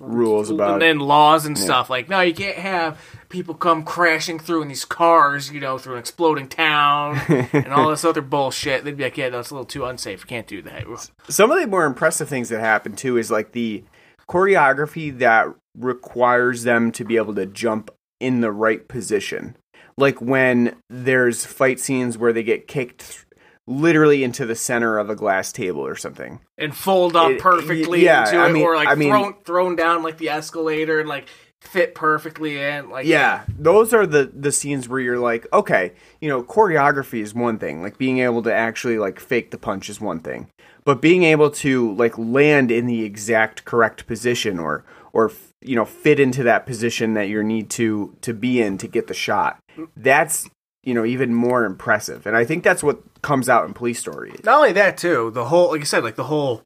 [0.00, 1.64] rules about and then laws and Yeah.
[1.64, 2.98] stuff like no you can't have
[3.28, 7.20] people come crashing through in these cars you know through an exploding town
[7.52, 10.26] and all this other bullshit they'd be like yeah that's a little too unsafe you
[10.26, 10.84] can't do that
[11.28, 13.84] some of the more impressive things that happen too is like the
[14.28, 15.46] choreography that
[15.76, 17.90] requires them to be able to jump
[18.20, 19.56] in the right position.
[19.96, 23.20] Like when there's fight scenes where they get kicked th-
[23.66, 26.40] literally into the center of a glass table or something.
[26.58, 29.34] and fold up It- perfectly yeah, into I it mean- or like I mean- thrown
[29.44, 31.28] thrown down like the escalator and like
[31.60, 32.90] fit perfectly in.
[32.90, 37.32] Like Yeah, those are the the scenes where you're like, okay, you know, choreography is
[37.34, 40.48] one thing, like being able to actually like fake the punch is one thing,
[40.84, 44.84] but being able to like land in the exact correct position or
[45.14, 45.30] or
[45.64, 49.06] you know fit into that position that you need to to be in to get
[49.06, 49.58] the shot,
[49.96, 50.48] that's
[50.82, 54.34] you know even more impressive, and I think that's what comes out in Police Story.
[54.44, 56.62] Not only that too, the whole like I said, like the whole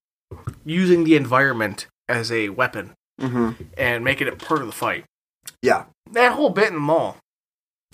[0.64, 3.64] using the environment as a weapon Mm-hmm.
[3.76, 5.04] and making it part of the fight.
[5.60, 7.16] Yeah, That whole bit in the mall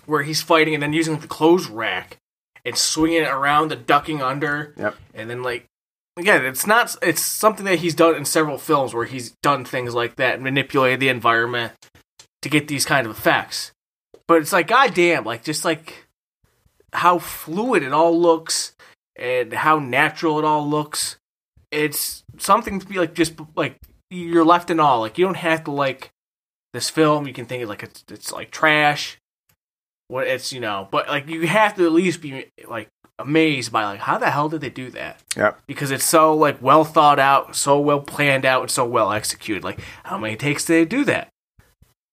[0.05, 2.19] where he's fighting and then using the clothes rack
[2.63, 5.65] and swinging it around and ducking under, yep, and then like
[6.17, 9.95] again, it's not it's something that he's done in several films where he's done things
[9.95, 11.73] like that manipulated the environment
[12.43, 13.73] to get these kind of effects.
[14.27, 16.07] But it's like goddamn, like just like
[16.93, 18.75] how fluid it all looks
[19.17, 21.17] and how natural it all looks.
[21.71, 23.79] It's something to be like just like
[24.11, 24.99] you're left in awe.
[24.99, 26.11] Like you don't have to like
[26.73, 27.27] this film.
[27.27, 29.19] You can think like it's it's like trash.
[30.09, 32.89] What it's you know, but like you have to at least be like
[33.19, 35.21] amazed by like how the hell did they do that?
[35.37, 35.53] Yeah.
[35.67, 39.65] Because it's so like well thought out, so well planned out, and so well executed.
[39.65, 41.29] Like how many takes did they do that?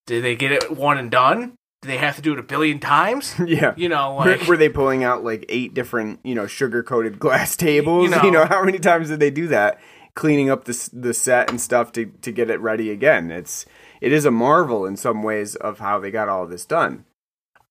[0.07, 1.53] Did they get it one and done?
[1.81, 3.33] Did they have to do it a billion times?
[3.47, 3.73] Yeah.
[3.75, 7.17] You know, Were, like were they pulling out like eight different, you know, sugar coated
[7.19, 8.09] glass tables?
[8.09, 8.45] You You know, know.
[8.45, 9.79] how many times did they do that?
[10.13, 13.31] Cleaning up the the set and stuff to to get it ready again.
[13.31, 13.65] It's
[14.01, 17.05] it is a marvel in some ways of how they got all this done.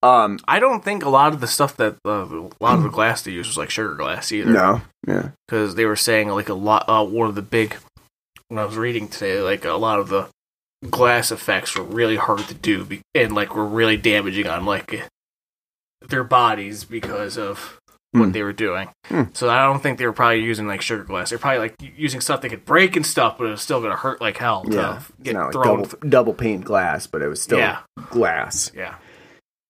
[0.02, 2.88] Um, I don't think a lot of the stuff that uh, a lot of the
[2.88, 4.50] glass they used was like sugar glass either.
[4.50, 6.86] no, yeah, because they were saying like a lot.
[6.88, 7.76] Uh, one of the big
[8.48, 10.28] when I was reading today, like a lot of the
[10.88, 15.06] glass effects were really hard to do be- and like were really damaging on like
[16.08, 17.78] their bodies because of
[18.12, 18.32] what Hmm.
[18.32, 18.88] they were doing.
[19.06, 19.24] Hmm.
[19.34, 21.28] So I don't think they were probably using like sugar glass.
[21.30, 23.96] They're probably like using stuff that could break and stuff, but it was still gonna
[23.96, 24.64] hurt like hell.
[24.64, 25.02] To yeah.
[25.22, 27.80] Get not like double double pane glass, but it was still Yeah.
[28.08, 28.72] glass.
[28.74, 28.94] Yeah,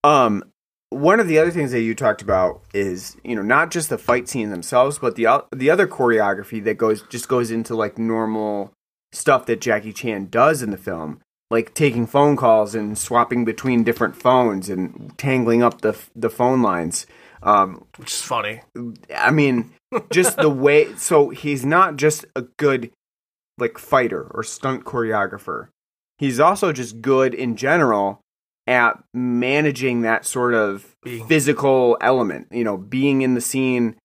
[0.05, 0.45] Um,
[0.91, 3.99] one of the other things that you talked about is you know not just the
[3.99, 8.73] fight scene themselves, but the the other choreography that goes just goes into like normal
[9.13, 11.21] stuff that Jackie Chan does in the film,
[11.51, 16.61] like taking phone calls and swapping between different phones and tangling up the the phone
[16.63, 17.07] lines.
[17.43, 18.61] Um, which is funny.
[19.17, 19.73] I mean,
[20.11, 20.89] just the way.
[20.99, 22.91] So he's not just a good
[23.59, 25.69] like fighter or stunt choreographer.
[26.19, 28.21] He's also just good in general
[28.71, 32.47] at managing that sort of Being- physical element.
[32.53, 33.97] You know, being in the scene,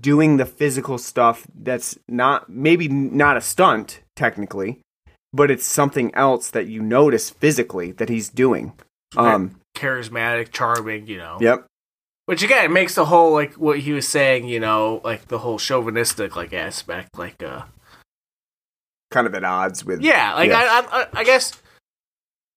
[0.00, 4.80] doing the physical stuff that's not maybe not a stunt technically,
[5.32, 8.72] but it's something else that you notice physically that he's doing.
[9.16, 9.56] Um.
[9.76, 11.38] Charismatic, charming, you know.
[11.40, 11.66] Yep.
[12.26, 15.58] Which again makes the whole like what he was saying, you know, like the whole
[15.58, 17.62] chauvinistic like aspect, like uh
[19.10, 20.00] Kind of at odds with.
[20.00, 20.50] yeah, like.
[20.50, 21.52] I, I I guess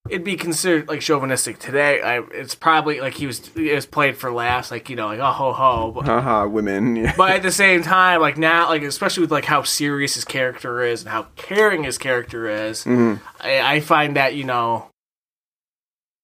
[0.10, 2.01] it'd be considered like chauvinistic today.
[2.01, 5.20] I it's probably like he was it was played for laughs, like you know, like
[5.20, 6.95] oh ho ho, but, Haha, women.
[6.95, 7.14] Yeah.
[7.18, 10.82] but at the same time, like now, like especially with like how serious his character
[10.84, 13.20] is and how caring his character is, Mhm.
[13.41, 14.88] I, I find that you know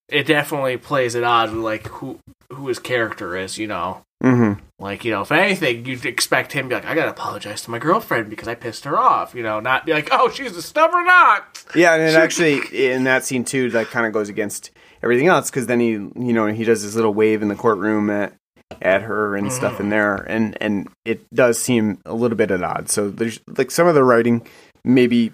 [0.08, 2.18] it definitely plays at odds with like who
[2.52, 4.02] who his character is, you know.
[4.22, 4.60] Mhm.
[4.78, 7.70] Like, you know, if anything, you'd expect him to be like, I gotta apologize to
[7.70, 10.62] my girlfriend because I pissed her off, you know, not be like, oh, she's a
[10.62, 11.64] stubborn knot.
[11.74, 14.70] Yeah, and it actually in that scene too, that kind of goes against
[15.02, 18.10] everything else because then he, you know, he does his little wave in the courtroom
[18.10, 18.34] at
[18.80, 22.62] at her and stuff in there, and and it does seem a little bit at
[22.62, 22.90] odds.
[22.92, 24.46] So there's like some of the writing
[24.82, 25.30] maybe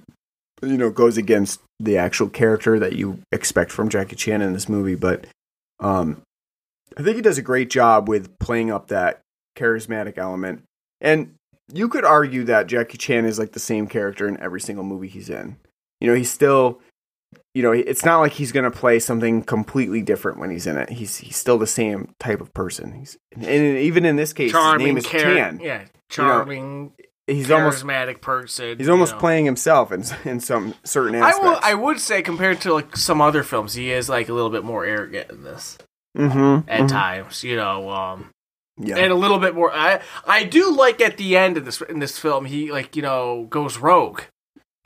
[0.61, 4.69] you know goes against the actual character that you expect from Jackie Chan in this
[4.69, 5.25] movie, but
[5.79, 6.21] um,
[6.97, 9.21] I think he does a great job with playing up that
[9.57, 10.63] charismatic element,
[11.01, 11.35] and
[11.73, 15.09] you could argue that Jackie Chan is like the same character in every single movie
[15.09, 15.57] he's in.
[16.01, 16.81] You know, he's still,
[17.55, 20.77] you know, it's not like he's going to play something completely different when he's in
[20.79, 20.89] it.
[20.91, 22.93] He's he's still the same type of person.
[22.93, 25.61] He's and even in this case, Charming, his name is char- Chan.
[25.63, 26.93] Yeah, charming,
[27.27, 28.79] He's almost charismatic person.
[28.79, 29.19] he's almost know.
[29.19, 31.45] playing himself in in some certain I aspects.
[31.47, 31.59] will.
[31.63, 34.65] I would say compared to like some other films, he is like a little bit
[34.65, 35.77] more arrogant in this
[36.19, 37.43] mm-hmm, at times.
[37.45, 38.31] You know, um,
[38.77, 38.97] Yeah.
[38.99, 39.73] and a little bit more.
[39.73, 43.03] I I do like at the end of this in this film, he like you
[43.03, 44.21] know goes rogue,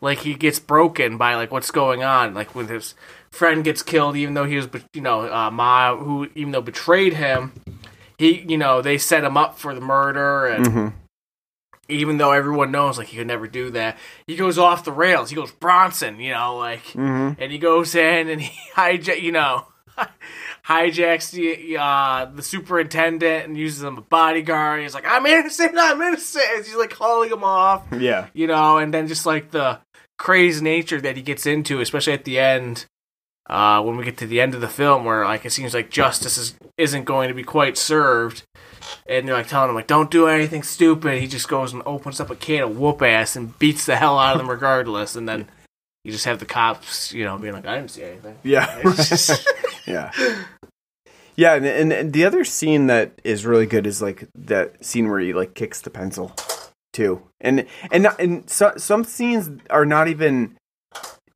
[0.01, 2.95] like he gets broken by like what's going on, like when his
[3.31, 7.15] friend gets killed, even though he was you know uh, Ma who even though betrayed
[7.15, 7.53] him,
[8.19, 10.67] he you know they set him up for the murder and.
[10.67, 10.93] Mhm.
[11.89, 15.29] Even though everyone knows, like he could never do that, he goes off the rails.
[15.31, 17.37] He goes Bronson, you know, like Mhm.
[17.39, 19.67] and he goes in and he hijack, you know,
[20.67, 24.83] hijacks the uh, the superintendent and uses him a bodyguard.
[24.83, 28.29] He's like, "I'm innocent, I'm innocent." And he's like calling him off, Yeah.
[28.35, 29.81] you know, and then just like the
[30.19, 32.87] crazy nature that he gets into, especially at the end,
[33.51, 35.91] uh, when we get to the end of the film, where like it seems like
[35.91, 38.45] justice is isn't going to be quite served,
[39.07, 41.21] and they're like telling him like don't do anything stupid.
[41.21, 44.17] He just goes and opens up a can of whoop ass and beats the hell
[44.19, 45.49] out of them regardless, and then
[46.05, 48.37] you just have the cops, you know, being like I didn't see anything.
[48.45, 48.81] Yeah.
[49.87, 50.11] yeah.
[51.37, 55.19] Yeah, and, and the other scene that is really good is like that scene where
[55.19, 56.35] he like kicks the pencil
[56.93, 60.57] too, and and and so, some scenes are not even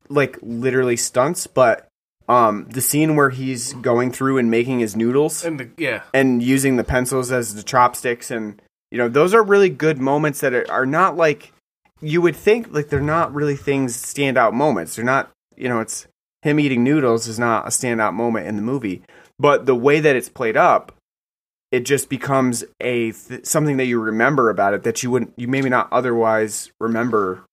[0.09, 1.87] like literally stunts, but
[2.29, 6.43] um the scene where he's going through and making his noodles And the yeah, and
[6.43, 10.53] using the pencils as the chopsticks and you know those are really good moments that
[10.53, 11.53] are, are not like
[12.01, 14.95] you would think like they're not really things standout moments.
[14.95, 16.07] They're not you know it's
[16.47, 19.01] him eating noodles is not a standout moment in the movie
[19.39, 20.93] but the way that it's played up
[21.71, 25.47] it just becomes a th- something that you remember about it that you wouldn't you
[25.47, 27.43] maybe not otherwise remember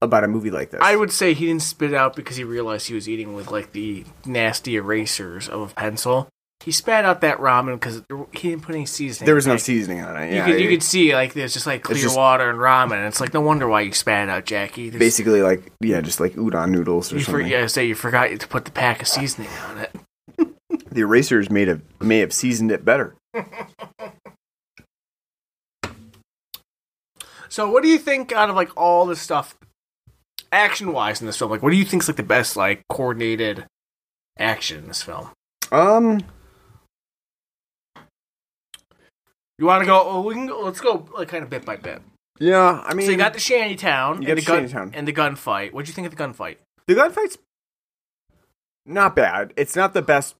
[0.00, 2.44] about a movie like this I would say he didn't spit it out because he
[2.44, 6.28] realized he was eating with like the nasty erasers of a pencil.
[6.68, 8.02] He spat out that ramen because
[8.34, 9.24] he didn't put any seasoning.
[9.24, 11.54] there was no Like, seasoning on it You yeah could you could see like there's
[11.54, 12.96] just like clear just- water and ramen.
[12.98, 14.90] And it's like no wonder why you spat it out, Jackie.
[14.90, 17.94] There's- basically like yeah just like udon noodles or you for, something yeah, say you
[17.94, 19.96] forgot to put the pack of seasoning on it.
[20.90, 23.14] the erasers made have may have seasoned it better
[27.48, 29.56] So what do you think out of like all this stuff,
[30.52, 31.50] action wise in this film?
[31.50, 33.64] Like, what do you think's like the best like coordinated
[34.38, 35.30] action in this film?
[35.72, 36.20] um
[39.58, 40.00] You want to go?
[40.04, 42.00] Oh, we can go, let's go like kind of bit by bit.
[42.40, 44.68] Yeah, I mean, so you got the shanty town You and got the gun the
[44.68, 44.94] shantytown.
[44.94, 45.72] and the gunfight.
[45.72, 46.56] What do you think of the gunfight?
[46.86, 47.36] the gunfight's
[48.86, 49.52] not bad.
[49.56, 50.34] It's not the best.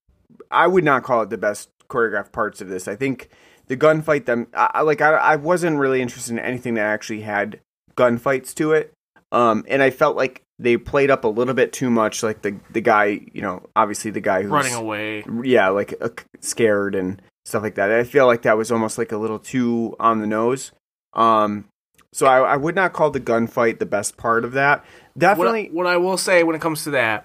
[0.50, 2.86] I would not call it the best choreographed parts of this.
[2.88, 3.28] I think
[3.66, 7.22] the gunfight them I, I- like I, I wasn't really interested in anything that actually
[7.22, 7.60] had
[7.96, 8.92] gunfights to it.
[9.32, 12.22] Um, and I felt like they played up a little bit too much.
[12.22, 15.24] Like the the guy, you know, obviously the guy who's Running away.
[15.42, 16.08] yeah, like uh,
[16.40, 17.90] scared and stuff like that.
[17.90, 20.72] I feel like that was almost like a little too on the nose.
[21.14, 21.64] Um,
[22.12, 24.80] so I, I would not call the gunfight the best part of that.
[25.14, 27.24] What, Definitely, what I will say when it comes to that,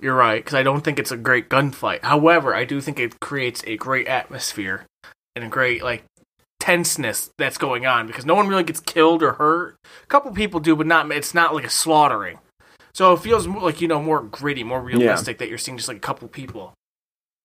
[0.00, 2.02] you're right because I don't think it's a great gunfight.
[2.02, 4.86] However, I do think it creates a great atmosphere
[5.34, 6.04] and a great like
[6.60, 9.76] tenseness that's going on because no one really gets killed or hurt.
[10.02, 11.10] A couple people do, but not.
[11.10, 12.38] It's not like a slaughtering.
[12.94, 15.88] So it feels more like you know more gritty, more realistic that you're seeing just
[15.88, 16.74] like a couple people.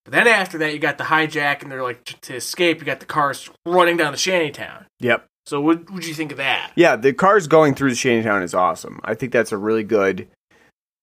[0.08, 2.80] But then after that, you got the hijack, and they're like to escape.
[2.80, 4.86] You got the cars running down the shantytown.
[5.02, 5.26] yep.
[5.46, 6.72] So what would you think of that?
[6.76, 9.00] Yeah, the cars going through the Shantytown is awesome.
[9.04, 10.28] I think that's a really good.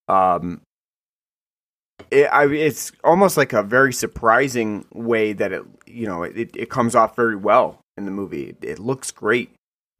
[0.09, 0.61] Um,
[2.11, 6.71] it, I, it's almost like a very surprising way that it, you know, it, it
[6.71, 8.51] comes off very well in the movie.
[8.51, 9.51] It, it looks great.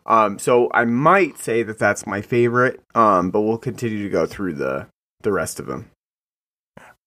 [0.05, 2.81] Um, so I might say that that's my favorite.
[2.95, 4.89] Um, but we'll continue to go through the
[5.23, 5.91] the rest of them.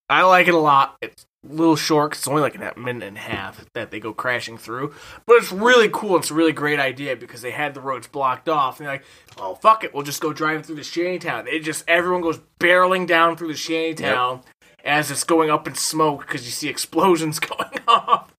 [0.08, 0.96] I like it a lot.
[1.02, 4.12] It's little short 'cause it's only like a minute and a half that they go
[4.12, 4.92] crashing through.
[5.26, 6.16] But it's really cool.
[6.16, 8.78] It's a really great idea because they had the roads blocked off.
[8.78, 9.04] And they're like,
[9.38, 9.94] oh, fuck it.
[9.94, 11.46] We'll just go driving through the shantytown.
[11.46, 14.42] It just, everyone goes barreling down through the shantytown
[14.84, 18.32] as it's going up in smoke because you see explosions going off.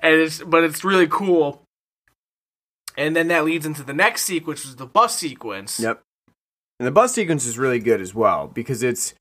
[0.00, 1.62] And it's, but it's really cool.
[2.96, 5.80] And then that leads into the next sequence, which is the bus sequence.
[5.80, 6.02] Yep.
[6.78, 9.14] And the bus sequence is really good as well because it's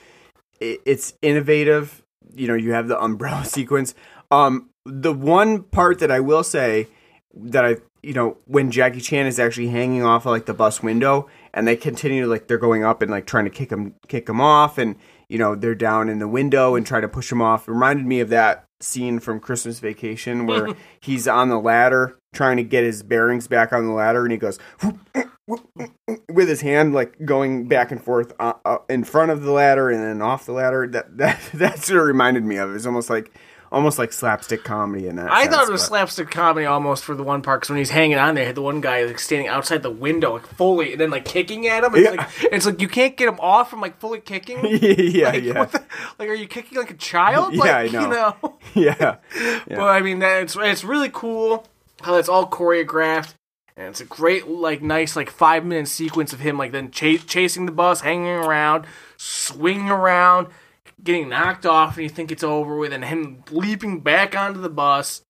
[0.59, 2.00] it's innovative.
[2.35, 3.93] You know, you have the umbrella sequence.
[4.29, 6.87] Um, the one part that I will say
[7.33, 10.81] that I, you know, when Jackie Chan is actually hanging off of, like the bus
[10.81, 14.27] window, and they continue like they're going up and like trying to kick him, kick
[14.27, 14.95] him off, and
[15.29, 17.67] you know they're down in the window and try to push him off.
[17.67, 20.69] It reminded me of that scene from Christmas Vacation where
[20.99, 24.37] he's on the ladder trying to get his bearings back on the ladder, and he
[24.37, 24.57] goes
[26.29, 29.89] with his hand like going back and forth uh, uh, in front of the ladder
[29.89, 30.87] and then off the ladder.
[30.87, 32.73] That that that's what it reminded me of.
[32.75, 33.33] It's almost like
[33.71, 35.31] almost like slapstick comedy in that.
[35.31, 37.77] I sense, thought it was but- slapstick comedy almost for the one part because when
[37.79, 40.91] he's hanging on there, had the one guy like standing outside the window, like fully,
[40.93, 41.95] and then like kicking at him.
[41.95, 42.11] It's Yeah.
[42.11, 44.57] like it's like you can't get him off from like fully kicking.
[44.65, 45.83] yeah, like, yeah, the-
[46.19, 47.53] like, are you kicking like a child?
[47.53, 48.01] Yeah, like, I know.
[48.01, 48.55] You know?
[48.75, 49.15] yeah.
[49.67, 51.65] But I mean, that it's it's really cool
[52.01, 53.35] how it's all choreographed,
[53.77, 57.25] and it's a great like nice like five minute sequence of him like then ch-
[57.27, 58.85] chasing the bus, hanging around,
[59.17, 60.47] swinging around,
[61.03, 64.69] getting knocked off, and you think it's over with, and him leaping back onto the
[64.69, 65.21] bus,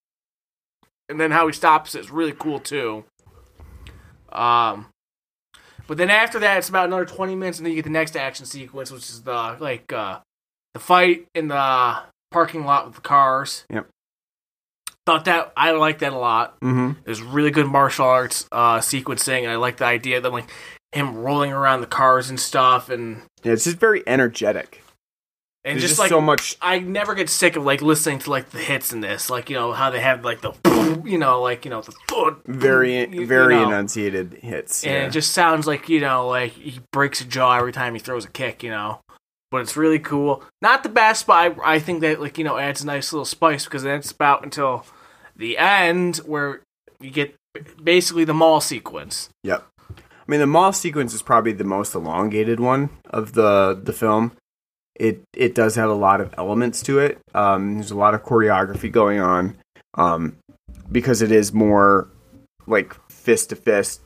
[1.08, 3.04] and then how he stops it is really cool too.
[4.30, 4.86] Um.
[5.88, 8.16] But then after that, it's about another twenty minutes, and then you get the next
[8.16, 10.20] action sequence, which is the like uh,
[10.74, 11.98] the fight in the
[12.30, 13.64] parking lot with the cars.
[13.68, 13.88] Yep.
[15.04, 16.58] Thought that I like that a lot.
[16.60, 17.00] Mm-hmm.
[17.04, 20.48] There's really good martial arts uh, sequencing, and I like the idea of them like
[20.92, 22.88] him rolling around the cars and stuff.
[22.88, 24.81] And Yeah, it's just very energetic.
[25.64, 26.56] And There's just, just like so much.
[26.60, 29.56] I never get sick of like listening to like the hits in this, like you
[29.56, 30.52] know how they have like the
[31.04, 33.68] you know like you know the thud, Very, you- you very know.
[33.68, 34.82] enunciated hits.
[34.84, 35.06] and yeah.
[35.06, 38.24] it just sounds like you know like he breaks a jaw every time he throws
[38.24, 39.00] a kick, you know.
[39.50, 40.42] But it's really cool.
[40.62, 43.24] Not the best, but I, I think that like you know adds a nice little
[43.26, 44.84] spice because then it's about until
[45.36, 46.62] the end where
[47.00, 47.34] you get
[47.82, 49.28] basically the mall sequence.
[49.44, 49.66] Yep.
[49.90, 49.94] I
[50.26, 54.32] mean, the mall sequence is probably the most elongated one of the the film.
[55.02, 57.18] It it does have a lot of elements to it.
[57.34, 59.56] Um, there's a lot of choreography going on
[59.94, 60.36] um,
[60.92, 62.08] because it is more
[62.68, 64.00] like fist to fist,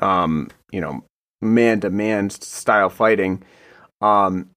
[0.00, 1.04] um, you know,
[1.40, 3.44] man to man style fighting.
[4.00, 4.50] Um,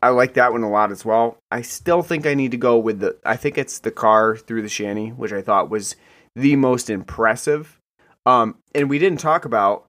[0.00, 1.38] I like that one a lot as well.
[1.50, 3.16] I still think I need to go with the.
[3.24, 5.96] I think it's the car through the shanty, which I thought was
[6.36, 7.80] the most impressive.
[8.26, 9.86] Um, and we didn't talk about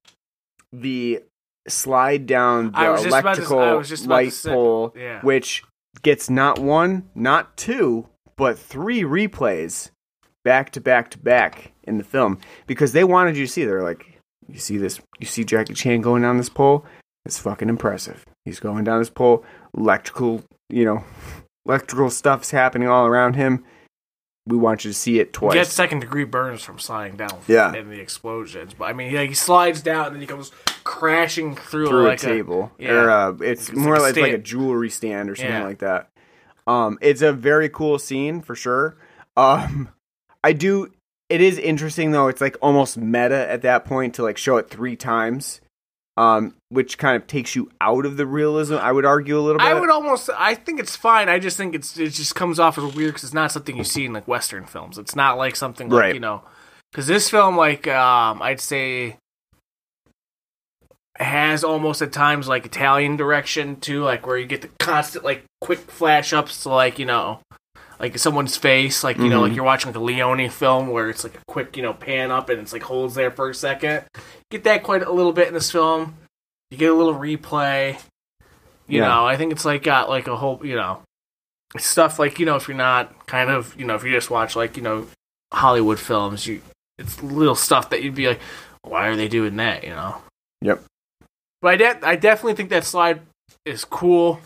[0.73, 1.21] the
[1.67, 4.93] slide down the was just about to- electrical I was just about to light pole,
[4.95, 5.21] yeah.
[5.21, 5.63] which
[6.01, 8.07] gets not one, not two,
[8.37, 9.91] but three replays
[10.43, 13.65] back to back to back in the film because they wanted you to see.
[13.65, 16.85] They're like, you see this, you see Jackie Chan going down this pole.
[17.25, 18.25] It's fucking impressive.
[18.45, 19.43] He's going down this pole.
[19.77, 21.03] Electrical, you know,
[21.65, 23.63] electrical stuff's happening all around him.
[24.49, 25.53] We want you to see it twice.
[25.53, 27.73] Get second degree burns from sliding down Yeah.
[27.73, 28.73] in the explosions.
[28.73, 30.51] But I mean, like, he slides down and then he comes
[30.83, 32.91] crashing through, through like a table yeah.
[32.91, 35.63] or uh, it's, It's more like a like, like a jewelry stand or something Yeah.
[35.63, 36.09] like that
[36.67, 38.95] um it's a very cool scene for sure
[39.37, 39.89] um
[40.43, 40.91] i do
[41.29, 44.69] it is interesting though it's like almost meta at that point to like show it
[44.69, 45.61] three times
[46.19, 49.57] um which kind of takes you out of the realism i would argue a little
[49.59, 50.29] bit I would almost.
[50.37, 51.29] I think it's fine.
[51.29, 53.83] I just think it's it just comes off as weird because it's not something you
[53.83, 54.97] see in like Western films.
[54.97, 56.13] It's not like something like Right.
[56.13, 56.43] you know,
[56.91, 59.17] because this film like um I'd say
[61.17, 65.43] has almost at times like Italian direction too, like where you get the constant like
[65.61, 67.39] quick flash ups to like you know.
[67.99, 69.47] Like someone's face, like you know, Mhm.
[69.49, 72.31] like you're watching like a Leone film where it's like a quick, you know, pan
[72.31, 74.05] up and it's like holds there for a second.
[74.51, 76.15] Get that quite a little bit in this film.
[76.71, 77.99] You get a little replay.
[78.87, 79.07] You Yeah.
[79.09, 81.01] know, I think it's like got like a whole, you know,
[81.77, 84.55] stuff like you know if you're not kind of you know if you just watch
[84.55, 85.05] like you know
[85.53, 86.61] Hollywood films, you
[86.97, 88.39] it's little stuff that you'd be like,
[88.83, 89.83] why are they doing that?
[89.83, 90.21] You know.
[90.61, 90.83] Yep.
[91.61, 93.21] But I de- I definitely think that slide
[93.65, 94.39] is cool.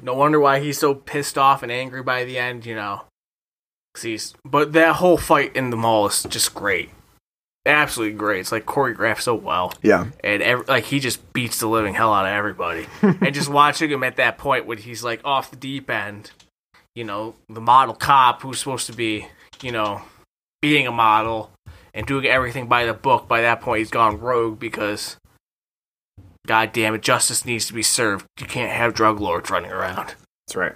[0.00, 2.64] No wonder why he's so pissed off and angry by the end.
[2.66, 3.02] You know.
[3.94, 6.90] 'Cause he's but that whole fight in the mall is just great.
[7.66, 8.40] Absolutely great.
[8.40, 12.12] It's like choreographed so well yeah and ev- like he just beats the living hell
[12.12, 12.86] out of everybody.
[13.02, 16.30] and just watching him at that point when he's like off the deep end,
[16.94, 19.26] you know, the model cop who's supposed to be,
[19.60, 20.00] you know,
[20.62, 21.50] being a model
[21.94, 23.28] and doing everything by the book.
[23.28, 25.18] By that point, he's gone rogue because,
[26.46, 28.26] god damn it, justice needs to be served.
[28.40, 30.14] You can't have drug lords running around.
[30.46, 30.74] that's right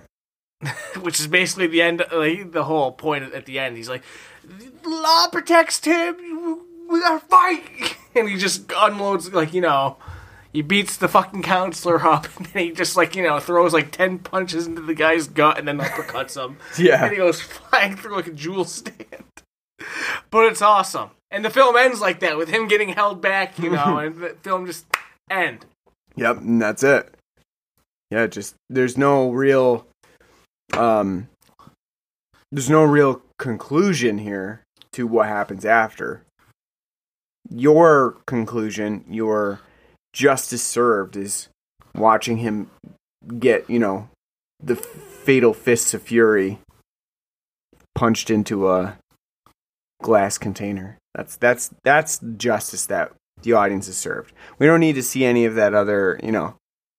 [1.01, 3.77] Which is basically the end, like, the whole point at the end.
[3.77, 4.03] He's like,
[4.85, 6.17] law protects him.
[6.89, 9.97] We gotta fight, and he just unloads like you know,
[10.53, 13.91] he beats the fucking counselor up, and then he just like you know throws like
[13.91, 17.97] ten punches into the guy's gut, and then uppercuts him, yeah and he goes flying
[17.97, 19.25] through like a jewel stand.
[20.31, 23.71] But it's awesome, and the film ends like that with him getting held back, you
[23.71, 24.87] know, and the film just
[25.31, 25.67] end.
[26.17, 27.15] Yep, and that's it.
[28.11, 29.87] Yeah, just there's no real
[30.73, 31.29] um
[32.53, 34.63] there's no real conclusion here
[34.93, 36.23] to what happens after.
[37.51, 39.61] Your conclusion, your
[40.13, 41.49] justice served is
[41.95, 42.71] watching him
[43.39, 44.09] get, you know,
[44.63, 46.59] the fatal fists of fury
[47.95, 48.97] punched into a
[50.03, 50.99] glass container.
[51.15, 53.13] That's that's that's justice that
[53.43, 54.33] the audience is served.
[54.59, 56.57] We don't need to see any of that other, you know,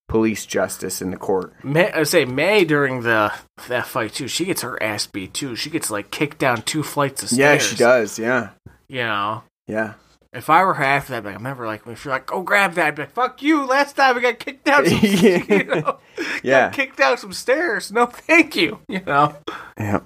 [0.07, 1.53] police justice in the court.
[1.63, 3.33] May, I say May during the
[3.67, 4.27] that fight too.
[4.27, 5.55] She gets her ass beat too.
[5.55, 7.63] She gets like kicked down two flights of stairs.
[7.63, 8.17] Yeah, she does.
[8.19, 8.49] Yeah,
[8.88, 9.93] You know, yeah,
[10.31, 12.73] if I were her after that, like, I remember like if you're like, "Go grab
[12.75, 15.43] that," I'd be like, "Fuck you!" Last time we got kicked down, some, Yeah.
[15.49, 15.99] you know,
[16.43, 16.67] Yeah.
[16.67, 17.91] got kicked down some stairs.
[17.91, 18.79] No, thank you.
[18.88, 19.35] You know,
[19.77, 19.99] yeah,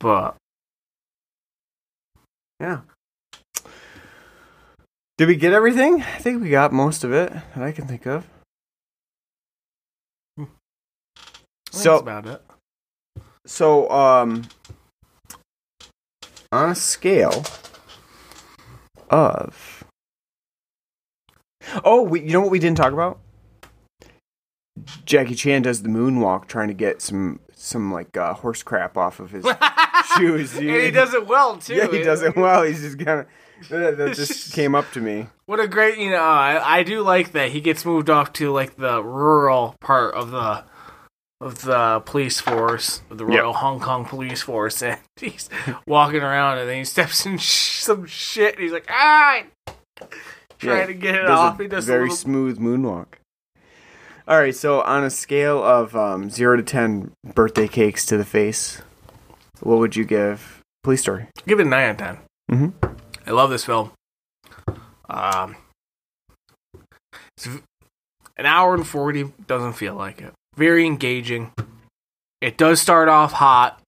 [0.00, 0.36] but
[2.60, 2.80] yeah.
[5.20, 6.00] Did we get everything?
[6.00, 8.26] I think we got most of it that I can think of.
[11.70, 12.42] So- about it.
[13.44, 14.48] So, um,
[16.50, 17.44] on a scale
[19.10, 19.84] of,
[21.84, 23.18] oh, we, you know what we didn't talk about?
[25.04, 29.20] Jackie Chan does the moonwalk, trying to get some some like uh, horse crap off
[29.20, 29.44] of his
[30.16, 30.56] shoes.
[30.56, 31.74] and he does it well too.
[31.74, 32.62] Yeah, he does it well.
[32.62, 33.26] He's just kind of
[33.68, 35.26] that, just came up to me.
[35.46, 38.50] What a great, you know, I, I do like that he gets moved off to
[38.50, 40.64] like the rural part of the
[41.42, 45.48] of the police force, the Royal Hong Kong Police Force, and he's
[45.86, 48.54] walking around and then he steps in sh- some shit.
[48.54, 49.42] And he's like, ah,
[50.58, 51.58] trying Yeah, to get it off.
[51.58, 53.06] He does a very little- smooth moonwalk.
[54.28, 58.24] All right, so on a scale of um, zero to ten birthday cakes to the
[58.24, 58.80] face,
[59.60, 61.26] what would you give Police Story?
[61.46, 62.18] give it a nine out of 10
[62.72, 62.96] Mhm.
[63.26, 63.92] I love this film.
[65.08, 65.56] Um,
[67.36, 67.46] it's
[68.36, 70.32] an hour and forty doesn't feel like it.
[70.56, 71.52] Very engaging.
[72.40, 73.80] It does start off hot,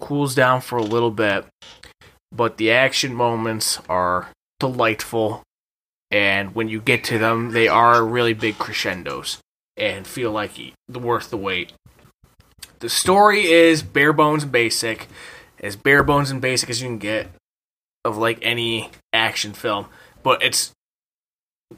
[0.00, 1.46] cools down for a little bit,
[2.32, 5.42] but the action moments are delightful.
[6.10, 9.38] And when you get to them, they are really big crescendos
[9.80, 10.52] and feel like
[10.88, 11.72] worth the wait.
[12.80, 15.08] The story is bare bones and basic,
[15.60, 17.28] as bare bones and basic as you can get
[18.04, 19.86] of like any action film,
[20.22, 20.72] but it's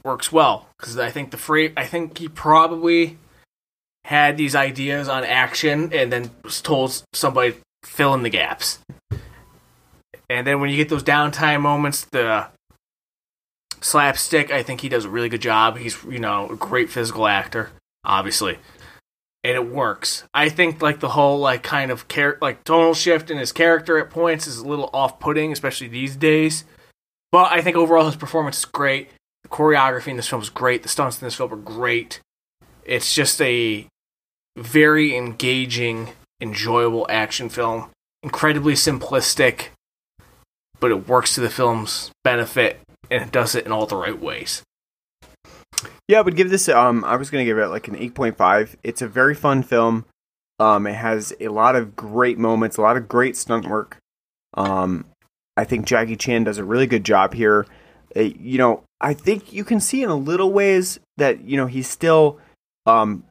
[0.04, 3.18] works well because I think the free I think he probably
[4.04, 8.78] had these ideas on action and then was told somebody fill in the gaps.
[10.30, 12.46] And then when you get those downtime moments, the
[13.80, 15.76] slapstick, I think he does a really good job.
[15.76, 17.70] He's you know a great physical actor,
[18.04, 18.58] obviously,
[19.44, 20.24] and it works.
[20.32, 23.98] I think like the whole like kind of char- like tonal shift in his character
[23.98, 26.64] at points is a little off-putting, especially these days.
[27.30, 29.10] But I think overall his performance is great.
[29.42, 30.82] The choreography in this film is great.
[30.82, 32.20] The stunts in this film are great.
[32.84, 33.86] It's just a
[34.56, 37.90] very engaging, enjoyable action film.
[38.22, 39.70] Incredibly simplistic,
[40.78, 42.78] but it works to the film's benefit
[43.10, 44.62] and it does it in all the right ways.
[46.08, 46.68] Yeah, I would give this.
[46.68, 48.76] Um, I was gonna give it like an eight point five.
[48.82, 50.04] It's a very fun film.
[50.58, 53.98] Um, it has a lot of great moments, a lot of great stunt work.
[54.54, 55.06] Um,
[55.56, 57.66] I think Jackie Chan does a really good job here.
[58.14, 61.66] Uh, you know, I think you can see in a little ways that you know
[61.66, 62.38] he's still
[62.86, 63.24] um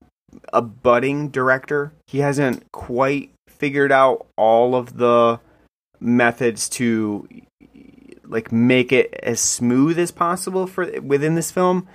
[0.53, 1.93] a budding director.
[2.07, 5.39] He hasn't quite figured out all of the
[5.99, 7.27] methods to
[8.25, 11.87] like make it as smooth as possible for within this film.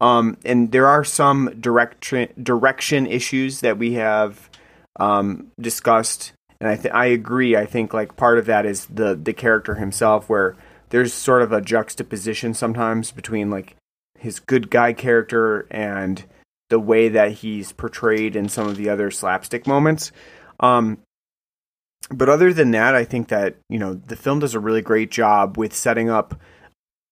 [0.00, 4.50] Um, and there are some direction direction issues that we have
[4.96, 7.56] um, discussed, and I th- I agree.
[7.56, 10.56] I think like part of that is the the character himself, where
[10.90, 13.76] there's sort of a juxtaposition sometimes between like
[14.18, 16.24] his good guy character and
[16.70, 20.12] the way that he's portrayed in some of the other slapstick moments.
[20.60, 20.98] Um,
[22.10, 25.10] but other than that, I think that you know the film does a really great
[25.10, 26.40] job with setting up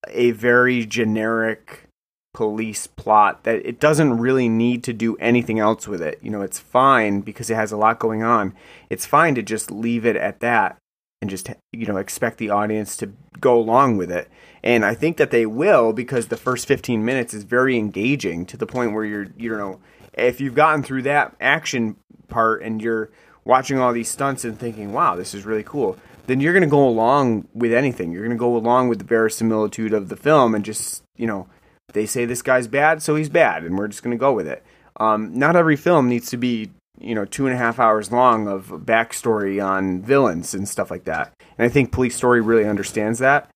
[0.08, 1.88] a very generic
[2.34, 6.18] police plot that it doesn't really need to do anything else with it.
[6.22, 8.54] You know, it's fine because it has a lot going on.
[8.88, 10.78] It's fine to just leave it at that
[11.20, 14.28] and just you know expect the audience to go along with it.
[14.62, 18.56] And I think that they will because the first 15 minutes is very engaging to
[18.56, 19.80] the point where you're you know
[20.14, 21.96] if you've gotten through that action
[22.28, 23.10] part and you're
[23.44, 26.68] watching all these stunts and thinking, "Wow, this is really cool." Then you're going to
[26.68, 28.12] go along with anything.
[28.12, 31.48] You're going to go along with the verisimilitude of the film and just, you know,
[31.92, 34.46] they say this guy's bad, so he's bad, and we're just going to go with
[34.46, 34.64] it.
[34.98, 36.70] Um, not every film needs to be,
[37.00, 41.04] you know, two and a half hours long of backstory on villains and stuff like
[41.04, 41.32] that.
[41.58, 43.48] And I think Police Story really understands that,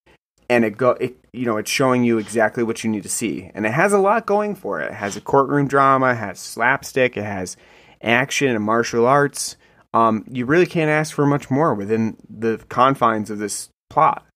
[0.48, 3.50] and it go, it, you know, it's showing you exactly what you need to see,
[3.54, 4.92] and it has a lot going for it.
[4.92, 7.56] It has a courtroom drama, it has slapstick, it has
[8.02, 9.56] action and martial arts.
[9.94, 14.26] Um, you really can't ask for much more within the confines of this plot.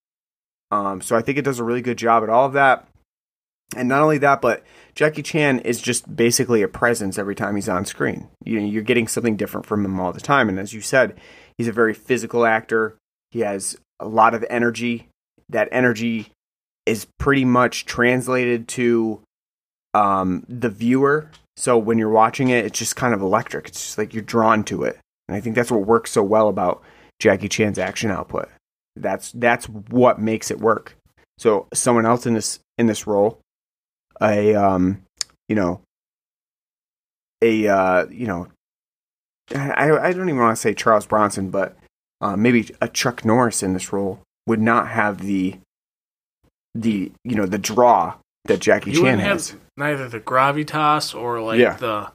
[0.71, 2.87] Um, so I think it does a really good job at all of that.
[3.77, 4.65] And not only that, but
[4.95, 8.29] Jackie Chan is just basically a presence every time he's on screen.
[8.45, 10.49] You, know, you're getting something different from him all the time.
[10.49, 11.19] And as you said,
[11.57, 12.97] he's a very physical actor.
[13.31, 15.09] He has a lot of energy.
[15.49, 16.33] That energy
[16.87, 19.21] is pretty much translated to
[19.95, 21.31] um, the viewer.
[21.57, 23.69] So when you're watching it, it's just kind of electric.
[23.69, 24.99] It's just like you're drawn to it.
[25.29, 26.83] And I think that's what works so well about
[27.21, 28.49] Jackie Chan's action output.
[28.97, 30.97] That's that's what makes it work.
[31.39, 33.41] So someone else in this in this role,
[34.23, 35.03] a um,
[35.49, 35.81] you know,
[37.43, 38.49] a uh, you know,
[39.55, 41.77] I I don't even want to say Charles Bronson, but
[42.21, 45.59] uh, maybe a Chuck Norris in this role would not have the
[46.75, 48.15] the you know the draw
[48.45, 49.51] that Jackie You Chan has.
[49.51, 51.77] have neither the gravitas or like Yeah.
[51.77, 52.11] the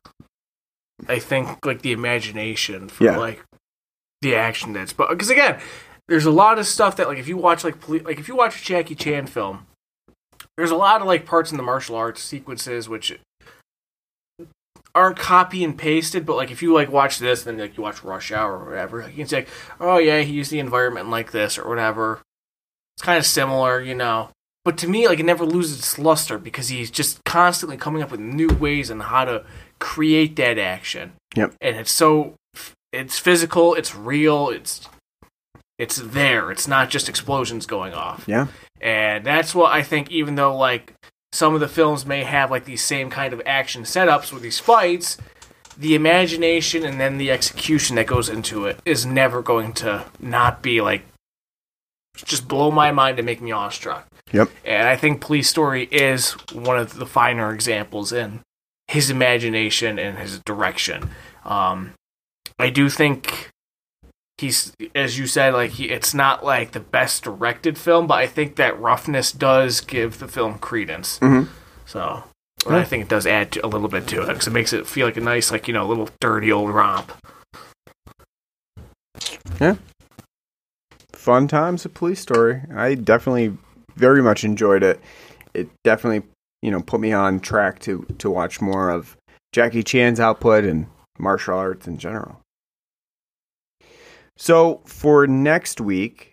[1.09, 3.17] I think like the imagination for Yeah.
[3.17, 3.43] like
[4.21, 5.59] the action that's but because again
[6.07, 8.35] there's a lot of stuff that like if you watch like poli- like if you
[8.35, 9.65] watch a Jackie Chan film
[10.57, 13.17] there's a lot of like parts in the martial arts sequences which
[14.93, 18.03] aren't copy and pasted but like if you like watch this then like you watch
[18.03, 19.45] Rush Hour or whatever like, you can say
[19.79, 22.21] oh yeah he used the environment like this or whatever
[22.95, 24.29] it's kind of similar you know
[24.65, 28.09] but to me, like it never loses its luster because he's just constantly coming up
[28.09, 29.45] with new ways on how to
[29.79, 31.13] create that action.
[31.35, 31.53] Yep.
[31.61, 32.33] And it's so
[32.91, 34.89] it's physical, it's real, it's
[35.77, 36.51] it's there.
[36.51, 38.23] It's not just explosions going off.
[38.27, 38.47] Yeah.
[38.81, 40.93] And that's what I think even though like
[41.31, 44.59] some of the films may have like these same kind of action setups with these
[44.59, 45.17] fights,
[45.77, 50.61] the imagination and then the execution that goes into it is never going to not
[50.61, 51.05] be like
[52.15, 54.07] just blow my mind and make me awestruck.
[54.31, 54.49] Yep.
[54.63, 58.41] And I think Police Story is one of the finer examples in
[58.87, 61.09] his imagination and his direction.
[61.43, 61.93] Um,
[62.57, 63.51] I do think
[64.37, 68.27] he's, as you said, like he, it's not like the best directed film, but I
[68.27, 71.19] think that roughness does give the film credence.
[71.19, 71.47] Mhm.
[71.85, 72.23] So
[72.67, 74.87] I think it does add to, a little bit to it because it makes it
[74.87, 77.11] feel like a nice, like you know, little dirty old romp.
[79.61, 79.75] Yeah.
[81.13, 82.61] Fun times, a police story.
[82.75, 83.57] I definitely
[83.95, 84.99] very much enjoyed it.
[85.53, 86.27] It definitely,
[86.61, 89.15] you know, put me on track to to watch more of
[89.53, 90.87] Jackie Chan's output and
[91.17, 92.41] martial arts in general.
[94.37, 96.31] So for next week,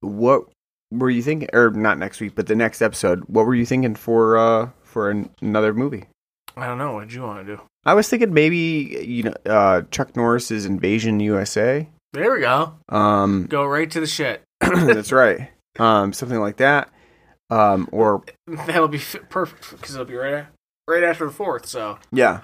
[0.00, 0.44] what
[0.90, 1.48] were you thinking?
[1.52, 3.24] Or not next week, but the next episode.
[3.26, 6.04] What were you thinking for uh for an, another movie?
[6.56, 6.94] I don't know.
[6.94, 7.62] What did you want to do?
[7.84, 8.56] I was thinking maybe
[9.06, 11.88] you know uh, Chuck Norris's Invasion USA.
[12.12, 12.74] There we go.
[12.88, 14.42] Um, Go right to the shit.
[14.60, 15.48] that's right.
[15.78, 16.90] Um, something like that.
[17.50, 20.48] Um, or That'll be perfect because it'll be right a-
[20.88, 21.66] right after the fourth.
[21.66, 22.40] So yeah,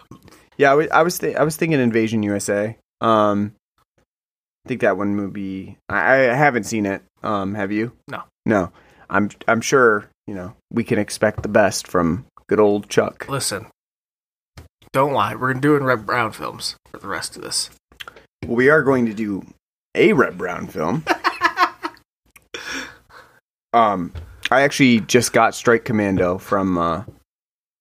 [0.57, 0.71] yeah.
[0.73, 2.77] I was I was, th- I was thinking Invasion USA.
[3.01, 3.53] Um,
[4.67, 5.79] think that one movie.
[5.89, 7.03] I, I haven't seen it.
[7.23, 7.93] Um, have you?
[8.09, 8.23] No.
[8.45, 8.73] No.
[9.09, 13.27] I'm I'm sure you know we can expect the best from good old Chuck.
[13.29, 13.67] listen,
[14.93, 15.35] don't lie.
[15.35, 17.71] We're doing Reb Brown films for the rest of this.
[18.45, 19.45] Well, we are going to do
[19.95, 21.05] a Reb Brown film.
[23.73, 24.13] um,
[24.51, 27.05] I actually just got Strike Commando from uh,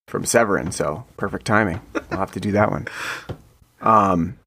[0.08, 1.82] from Severin, so perfect timing.
[2.12, 2.88] I'll have to do that one.
[3.82, 4.40] Um,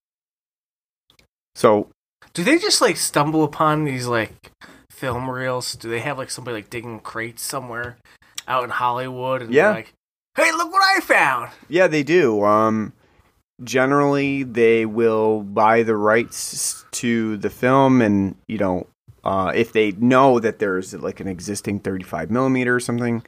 [1.55, 1.91] so
[2.35, 4.51] Do they just like stumble upon these like
[4.91, 5.75] film reels?
[5.75, 7.97] Do they have like somebody like digging crates somewhere
[8.47, 9.71] out in Hollywood and Yeah.
[9.71, 9.93] like,
[10.37, 11.51] hey, look what I found.
[11.69, 12.45] yeah, they do.
[12.45, 12.93] Um,
[13.63, 18.87] generally, they will buy the rights to the film, and you know,
[19.25, 23.23] uh, if they know that there's like an existing 35 millimeter or something,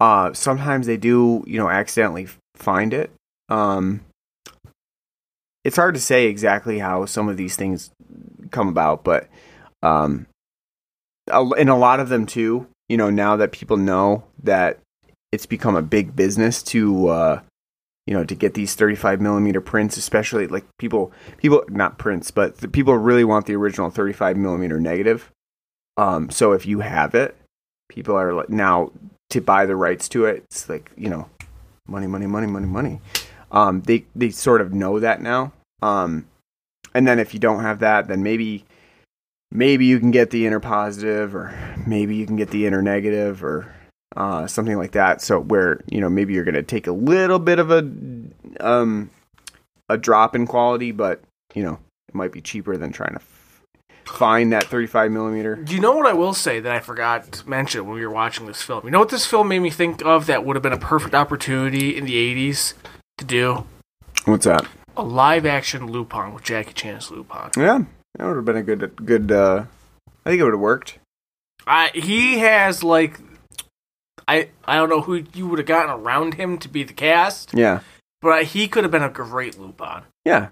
[0.00, 2.26] uh, sometimes they do, you know, accidentally
[2.56, 3.10] find it.
[3.48, 4.00] Um,
[5.64, 7.90] it's hard to say exactly how some of these things
[8.50, 9.28] come about, but
[9.82, 10.26] um,
[11.28, 14.78] a- in a lot of them too, you know, now that people know that
[15.32, 17.40] it's become a big business to, uh,
[18.06, 22.72] you know, to get these 35 millimeter prints, especially like people, people, not prints, but
[22.72, 25.30] people really want the original 35 millimeter negative.
[25.96, 27.36] Um, so if you have it,
[27.88, 28.90] people are like now
[29.28, 30.44] to buy the rights to it.
[30.50, 31.28] It's like you know,
[31.86, 33.00] money, money, money, money, money.
[33.52, 35.52] Um, they they sort of know that now.
[35.82, 36.26] Um,
[36.94, 38.64] and then if you don't have that, then maybe
[39.50, 41.54] maybe you can get the interpositive, or
[41.86, 43.74] maybe you can get the internegative, or
[44.16, 45.20] uh, something like that.
[45.20, 47.78] So where you know maybe you're going to take a little bit of a
[48.60, 49.10] um
[49.88, 51.20] a drop in quality, but
[51.54, 51.78] you know
[52.08, 53.20] it might be cheaper than trying to
[54.04, 55.54] find that 35 millimeter.
[55.54, 58.12] Do you know what I will say that I forgot to mention when we were
[58.12, 58.84] watching this film?
[58.84, 61.14] You know what this film made me think of that would have been a perfect
[61.14, 62.74] opportunity in the 80s
[63.20, 63.64] to do?
[64.24, 64.66] What's that?
[64.96, 67.50] A live action Lupin with Jackie Chan as Lupin.
[67.56, 67.84] Yeah,
[68.16, 69.30] that would have been a good good.
[69.32, 69.64] uh
[70.26, 70.98] I think it would have worked.
[71.66, 73.20] I he has like
[74.26, 77.52] I I don't know who you would have gotten around him to be the cast,
[77.54, 77.80] Yeah,
[78.20, 80.48] but he could have been a great Lupin yeah,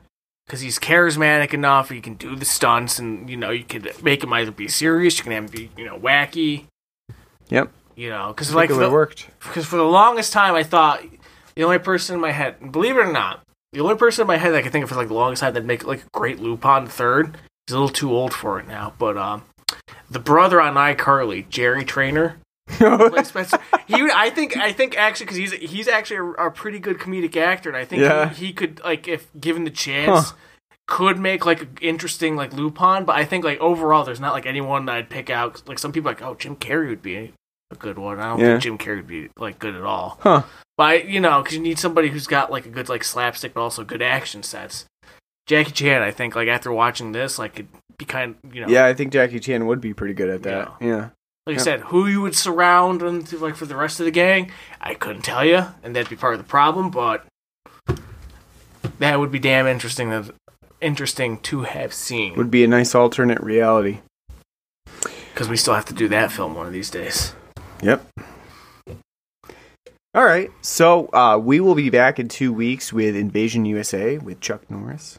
[0.47, 1.91] because he's charismatic enough.
[1.91, 5.19] He can do the stunts, and you know you could make him either be serious,
[5.19, 6.65] you can have him be you know wacky.
[7.49, 7.71] yep.
[7.97, 9.27] You know, because like it the, worked.
[9.41, 11.03] because for the longest time I thought
[11.59, 14.37] the only person in my head, believe it or not, the only person in my
[14.39, 16.09] head that I could think of for like the longest time that'd make like a
[16.19, 17.37] great Lupin third.
[17.67, 19.43] He's a little too old for it now, but um,
[20.09, 22.39] the brother on iCarly, Jerry Trainer.
[23.89, 27.37] he I think I think actually because he's he's actually a, a pretty good comedic
[27.37, 28.29] actor, and I think Yeah.
[28.29, 30.31] he, he could like if given the chance.
[30.31, 30.37] Huh.
[30.87, 34.47] Could make like an interesting like Lupin, but I think like overall there's not like
[34.47, 35.63] anyone that I'd pick out.
[35.69, 37.35] Like some people are like, oh, Jim Carrey would be
[37.71, 38.19] a good one.
[38.19, 38.47] I don't Yeah.
[38.59, 40.19] think Jim Carrey would be like good at all.
[40.23, 40.45] Huh.
[40.79, 43.61] But you know, because you need somebody who's got like a good like slapstick, but
[43.61, 44.87] also good action sets.
[45.47, 47.69] Jackie Chan, I think, like after watching this, like could
[47.99, 50.43] be kind, of, you know, Yeah, I think Jackie Chan would be pretty good at
[50.45, 50.73] that.
[50.81, 51.09] Yeah.
[51.47, 51.61] like yeah.
[51.61, 54.51] I said, who you would surround and like for the rest of the gang,
[54.81, 56.91] I couldn't tell you, and that'd be part of the problem.
[56.91, 57.25] But
[58.99, 60.11] that would be damn interesting.
[60.11, 60.31] That
[60.81, 63.99] interesting to have seen Would be a nice alternate reality.
[65.33, 67.35] because we still have to do that film one of these days.
[67.83, 68.07] Yep.
[70.15, 70.51] All right.
[70.63, 75.19] So uh, we will be back in two weeks with Invasion USA with Chuck Norris.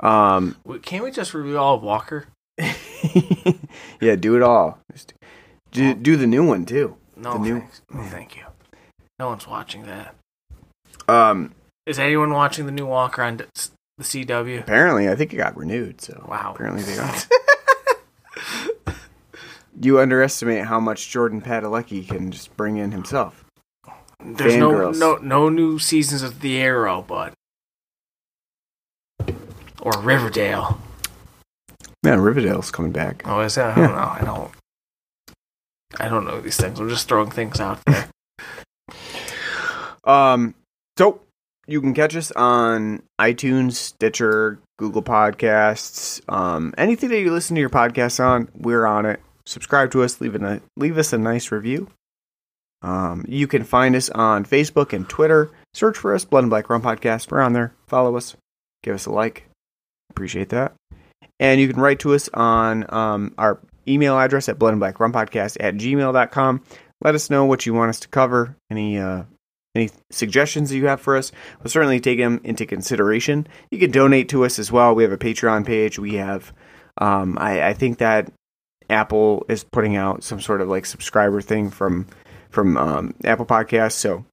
[0.00, 2.26] Um, Can't we just review all of Walker?
[4.00, 4.78] yeah, do it all.
[4.92, 5.14] Just
[5.70, 6.96] do, do the new one too.
[7.16, 7.82] No, The new- thanks.
[7.92, 8.42] No, thank you.
[9.18, 10.14] No one's watching that.
[11.08, 11.54] Um,
[11.86, 13.44] Is anyone watching the new Walker on the
[14.00, 14.60] CW?
[14.60, 16.00] apparently, I think it got renewed.
[16.00, 16.52] So Wow.
[16.54, 17.28] apparently they got.
[19.80, 23.41] you underestimate how much Jordan Padalecki can just bring in himself.
[24.24, 27.34] There's no no no new seasons of The Arrow, but
[29.80, 30.80] or Riverdale.
[32.02, 33.22] Man, Riverdale's coming back.
[33.24, 33.76] Oh, is that?
[33.76, 33.98] I don't know.
[33.98, 34.50] I don't.
[36.00, 36.80] I don't know these things.
[36.80, 38.08] I'm just throwing things out there.
[40.04, 40.56] Um,
[40.98, 41.20] so
[41.66, 47.60] you can catch us on iTunes, Stitcher, Google Podcasts, um, anything that you listen to
[47.60, 49.20] your podcasts on, we're on it.
[49.46, 51.88] Subscribe to us, leave a leave us a nice review.
[52.82, 55.50] Um, you can find us on Facebook and Twitter.
[55.74, 57.30] Search for us, Blood and Black Rum Podcast.
[57.30, 57.72] We're on there.
[57.86, 58.36] Follow us.
[58.82, 59.48] Give us a like.
[60.10, 60.74] Appreciate that.
[61.38, 65.00] And you can write to us on um, our email address at blood and black
[65.00, 66.62] rum podcast at gmail.com.
[67.02, 68.56] Let us know what you want us to cover.
[68.70, 69.24] Any uh,
[69.74, 73.46] any suggestions that you have for us, we'll certainly take them into consideration.
[73.70, 74.94] You can donate to us as well.
[74.94, 75.98] We have a Patreon page.
[75.98, 76.52] We have,
[76.98, 78.30] um, I, I think that
[78.90, 82.06] Apple is putting out some sort of like subscriber thing from
[82.52, 83.92] from um, Apple Podcasts.
[83.92, 84.24] So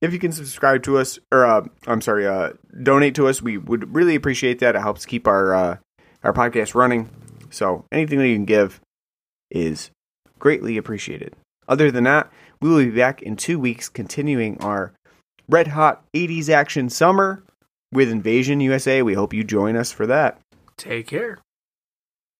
[0.00, 2.50] if you can subscribe to us, or uh, I'm sorry, uh,
[2.82, 4.76] donate to us, we would really appreciate that.
[4.76, 5.76] It helps keep our uh,
[6.22, 7.08] our podcast running.
[7.50, 8.80] So anything that you can give
[9.50, 9.90] is
[10.38, 11.34] greatly appreciated.
[11.68, 12.30] Other than that,
[12.60, 14.92] we will be back in two weeks continuing our
[15.48, 17.44] red hot 80s action summer
[17.92, 19.02] with Invasion USA.
[19.02, 20.38] We hope you join us for that.
[20.76, 21.38] Take care.